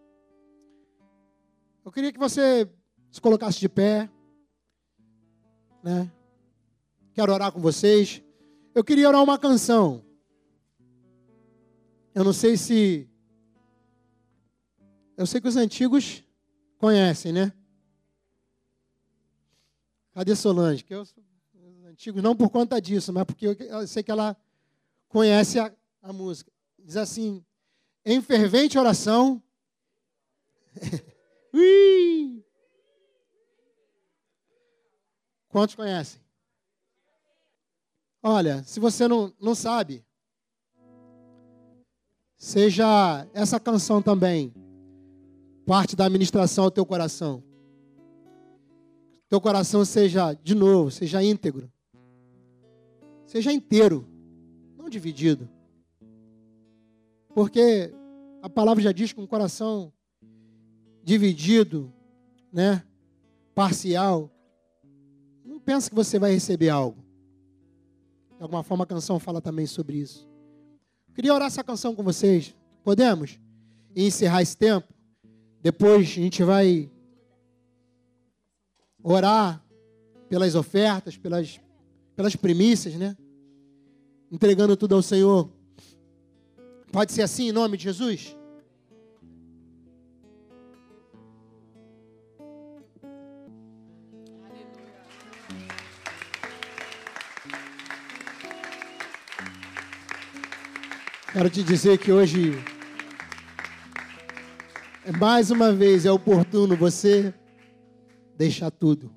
Eu 1.85 1.91
queria 1.91 2.13
que 2.13 2.19
você 2.19 2.71
se 3.11 3.21
colocasse 3.21 3.59
de 3.59 3.69
pé. 3.69 4.09
Né? 5.83 6.13
Quero 7.13 7.33
orar 7.33 7.51
com 7.51 7.61
vocês. 7.61 8.23
Eu 8.73 8.85
queria 8.85 9.09
orar 9.09 9.23
uma 9.23 9.39
canção. 9.39 10.05
Eu 12.15 12.23
não 12.23 12.33
sei 12.33 12.57
se. 12.57 13.11
Eu 15.19 15.27
sei 15.27 15.41
que 15.41 15.49
os 15.49 15.57
antigos 15.57 16.23
conhecem, 16.79 17.33
né? 17.33 17.53
Cadê 20.13 20.37
Solange? 20.37 20.85
Que 20.85 20.95
eu, 20.95 21.01
os 21.03 21.13
antigos, 21.87 22.23
não 22.23 22.37
por 22.37 22.49
conta 22.51 22.81
disso, 22.81 23.13
mas 23.13 23.25
porque 23.25 23.49
eu, 23.49 23.87
sei 23.89 24.05
que 24.05 24.13
ela 24.13 24.37
conhece 25.09 25.59
a, 25.59 25.75
a 26.01 26.13
música. 26.13 26.53
Diz 26.79 26.97
assim: 26.97 27.45
em 28.05 28.23
fervente 28.23 28.79
oração. 28.79 29.43
Ui! 31.53 32.45
Quantos 35.49 35.75
conhecem? 35.75 36.21
Olha, 38.23 38.63
se 38.63 38.79
você 38.79 39.09
não, 39.09 39.35
não 39.41 39.57
sabe, 39.57 40.07
seja 42.37 43.27
essa 43.35 43.59
canção 43.59 44.01
também 44.01 44.55
parte 45.69 45.95
da 45.95 46.07
administração 46.07 46.65
ao 46.65 46.71
teu 46.71 46.87
coração. 46.87 47.45
Teu 49.29 49.39
coração 49.39 49.85
seja, 49.85 50.33
de 50.33 50.55
novo, 50.55 50.91
seja 50.91 51.23
íntegro. 51.23 51.71
Seja 53.27 53.53
inteiro, 53.53 54.09
não 54.79 54.89
dividido. 54.89 55.47
Porque 57.35 57.93
a 58.41 58.49
palavra 58.49 58.83
já 58.83 58.93
diz 58.93 59.13
que 59.13 59.21
um 59.21 59.27
coração 59.27 59.93
dividido, 61.05 61.93
né? 62.51 62.83
Parcial. 63.55 64.31
Não 65.45 65.61
pensa 65.61 65.91
que 65.91 65.95
você 65.95 66.19
vai 66.19 66.33
receber 66.33 66.71
algo. 66.71 67.05
De 68.39 68.43
alguma 68.43 68.63
forma 68.63 68.85
a 68.85 68.87
canção 68.87 69.21
fala 69.21 69.43
também 69.43 69.67
sobre 69.67 69.99
isso. 69.99 70.27
Queria 71.15 71.35
orar 71.35 71.49
essa 71.49 71.63
canção 71.63 71.95
com 71.95 72.03
vocês. 72.03 72.57
Podemos? 72.83 73.39
E 73.95 74.07
encerrar 74.07 74.41
esse 74.41 74.57
tempo. 74.57 74.98
Depois 75.69 76.01
a 76.01 76.13
gente 76.23 76.43
vai 76.43 76.91
orar 79.03 79.63
pelas 80.27 80.55
ofertas, 80.55 81.19
pelas, 81.19 81.61
pelas 82.17 82.35
primícias, 82.35 82.95
né? 82.95 83.15
Entregando 84.33 84.79
tudo 84.79 84.95
ao 84.95 85.03
Senhor. 85.03 85.51
Pode 86.91 87.13
ser 87.13 87.21
assim 87.21 87.51
em 87.51 87.53
nome 87.53 87.77
de 87.77 87.85
Jesus? 87.85 88.35
Quero 101.31 101.51
te 101.51 101.63
dizer 101.63 101.99
que 101.99 102.11
hoje, 102.11 102.55
mais 105.13 105.51
uma 105.51 105.73
vez, 105.73 106.05
é 106.05 106.11
oportuno 106.11 106.77
você 106.77 107.33
deixar 108.37 108.71
tudo, 108.71 109.11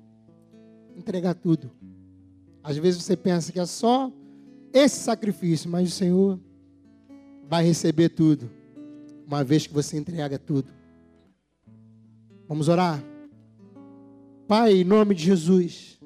entregar 0.96 1.34
tudo. 1.34 1.70
Às 2.62 2.76
vezes 2.76 3.02
você 3.02 3.16
pensa 3.16 3.52
que 3.52 3.58
é 3.58 3.66
só 3.66 4.10
esse 4.72 4.96
sacrifício, 5.00 5.68
mas 5.68 5.88
o 5.88 5.92
Senhor 5.92 6.40
vai 7.48 7.64
receber 7.64 8.08
tudo, 8.08 8.50
uma 9.26 9.44
vez 9.44 9.66
que 9.66 9.74
você 9.74 9.98
entrega 9.98 10.38
tudo. 10.38 10.70
Vamos 12.48 12.68
orar? 12.68 13.02
Pai, 14.46 14.74
em 14.80 14.84
nome 14.84 15.14
de 15.14 15.24
Jesus, 15.24 15.98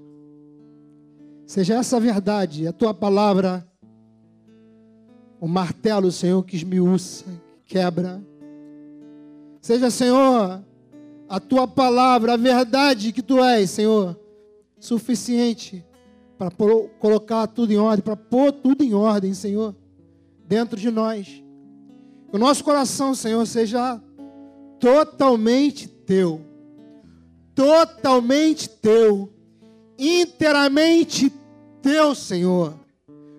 seja 1.46 1.74
essa 1.74 2.00
verdade, 2.00 2.66
a 2.66 2.72
tua 2.72 2.94
palavra 2.94 3.66
o 5.40 5.46
martelo, 5.46 6.10
Senhor, 6.10 6.42
que 6.42 6.56
esmiuça, 6.56 7.26
quebra. 7.64 8.22
Seja, 9.66 9.90
Senhor, 9.90 10.62
a 11.28 11.40
tua 11.40 11.66
palavra, 11.66 12.34
a 12.34 12.36
verdade 12.36 13.10
que 13.10 13.20
tu 13.20 13.42
és, 13.42 13.68
Senhor, 13.68 14.16
suficiente 14.78 15.84
para 16.38 16.52
colocar 17.00 17.48
tudo 17.48 17.72
em 17.72 17.76
ordem, 17.76 18.04
para 18.04 18.14
pôr 18.14 18.52
tudo 18.52 18.84
em 18.84 18.94
ordem, 18.94 19.34
Senhor, 19.34 19.74
dentro 20.46 20.78
de 20.78 20.88
nós. 20.88 21.42
Que 22.30 22.36
o 22.36 22.38
nosso 22.38 22.62
coração, 22.62 23.12
Senhor, 23.12 23.44
seja 23.44 24.00
totalmente 24.78 25.88
teu. 25.88 26.40
Totalmente 27.52 28.68
teu. 28.68 29.28
Inteiramente 29.98 31.32
teu, 31.82 32.14
Senhor. 32.14 32.72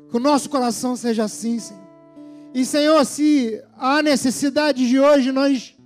Que 0.10 0.18
o 0.18 0.20
nosso 0.20 0.50
coração 0.50 0.94
seja 0.98 1.24
assim, 1.24 1.58
Senhor. 1.58 1.88
E, 2.54 2.66
Senhor, 2.66 3.06
se 3.06 3.64
há 3.78 4.04
necessidade 4.04 4.90
de 4.90 5.00
hoje 5.00 5.32
nós 5.32 5.77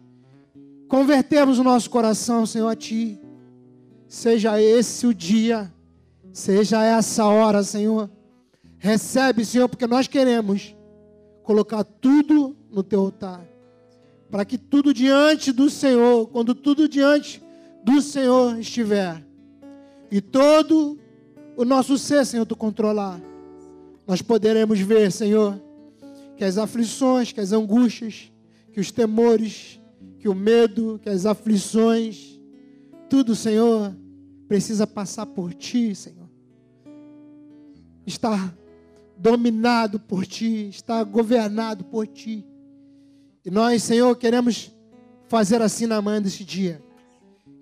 convertermos 0.92 1.58
o 1.58 1.64
nosso 1.64 1.90
coração, 1.90 2.46
Senhor, 2.46 2.68
a 2.68 2.76
Ti, 2.76 3.18
seja 4.10 4.62
esse 4.62 5.08
o 5.08 5.14
dia, 5.14 5.74
seja 6.34 6.84
essa 6.84 7.26
hora, 7.28 7.64
Senhor. 7.64 8.10
Recebe, 8.78 9.46
Senhor, 9.46 9.70
porque 9.70 9.88
nós 9.88 10.10
queremos 10.10 10.76
colocar 11.44 11.86
tudo 11.86 12.58
no 12.70 12.84
Teu 12.84 13.00
altar. 13.00 13.42
Para 14.30 14.44
que 14.44 14.58
tudo 14.58 14.94
diante 14.94 15.54
do 15.54 15.70
Senhor, 15.70 16.28
quando 16.28 16.54
tudo 16.54 16.90
diante 16.90 17.42
do 17.86 18.02
Senhor 18.02 18.60
estiver, 18.60 19.26
e 20.12 20.20
todo 20.20 21.00
o 21.56 21.64
nosso 21.64 21.98
ser, 21.98 22.26
Senhor, 22.26 22.46
Tu 22.46 22.56
controlar, 22.58 23.18
nós 24.06 24.22
poderemos 24.22 24.78
ver, 24.82 25.10
Senhor, 25.10 25.58
que 26.36 26.44
as 26.44 26.58
aflições, 26.58 27.32
que 27.32 27.40
as 27.40 27.54
angústias, 27.54 28.30
que 28.74 28.80
os 28.82 28.92
temores, 28.92 29.80
que 30.22 30.30
o 30.30 30.36
medo, 30.36 31.00
que 31.02 31.10
as 31.10 31.26
aflições, 31.26 32.40
tudo, 33.10 33.36
Senhor, 33.36 33.96
precisa 34.48 34.86
passar 34.86 35.26
por 35.26 35.52
Ti, 35.54 35.96
Senhor. 35.96 36.30
Está 38.06 38.54
dominado 39.18 40.00
por 40.00 40.26
Ti, 40.26 40.70
está 40.70 41.04
governado 41.04 41.84
por 41.86 42.06
Ti. 42.06 42.46
E 43.44 43.50
nós, 43.50 43.82
Senhor, 43.82 44.16
queremos 44.16 44.72
fazer 45.28 45.60
assim 45.62 45.88
na 45.88 46.00
manhã 46.02 46.22
desse 46.22 46.46
dia. 46.46 46.84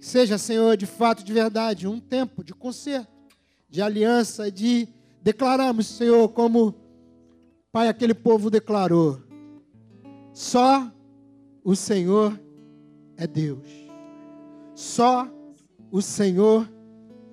seja, 0.02 0.38
Senhor, 0.38 0.76
de 0.76 0.86
fato, 0.86 1.24
de 1.24 1.32
verdade, 1.32 1.88
um 1.88 2.00
tempo 2.00 2.44
de 2.44 2.54
conserto, 2.54 3.08
de 3.70 3.82
aliança, 3.82 4.52
de 4.52 4.86
declararmos, 5.22 5.88
Senhor, 5.88 6.28
como 6.30 6.76
Pai, 7.72 7.88
aquele 7.88 8.14
povo 8.14 8.50
declarou: 8.50 9.22
só 10.34 10.92
o 11.64 11.76
Senhor 11.76 12.40
é 13.20 13.28
Deus. 13.28 13.68
Só 14.74 15.30
o 15.92 16.02
Senhor 16.02 16.68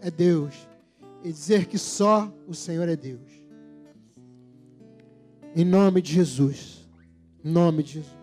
é 0.01 0.11
Deus. 0.11 0.69
E 1.23 1.31
dizer 1.31 1.67
que 1.67 1.79
só 1.79 2.33
o 2.47 2.55
Senhor 2.55 2.89
é 2.89 2.97
Deus. 2.97 3.31
Em 5.55 5.65
nome 5.65 6.03
de 6.03 6.13
Jesus. 6.13 6.87
Em 7.45 7.51
nome 7.51 7.83
de 7.85 7.93
Jesus. 7.95 8.16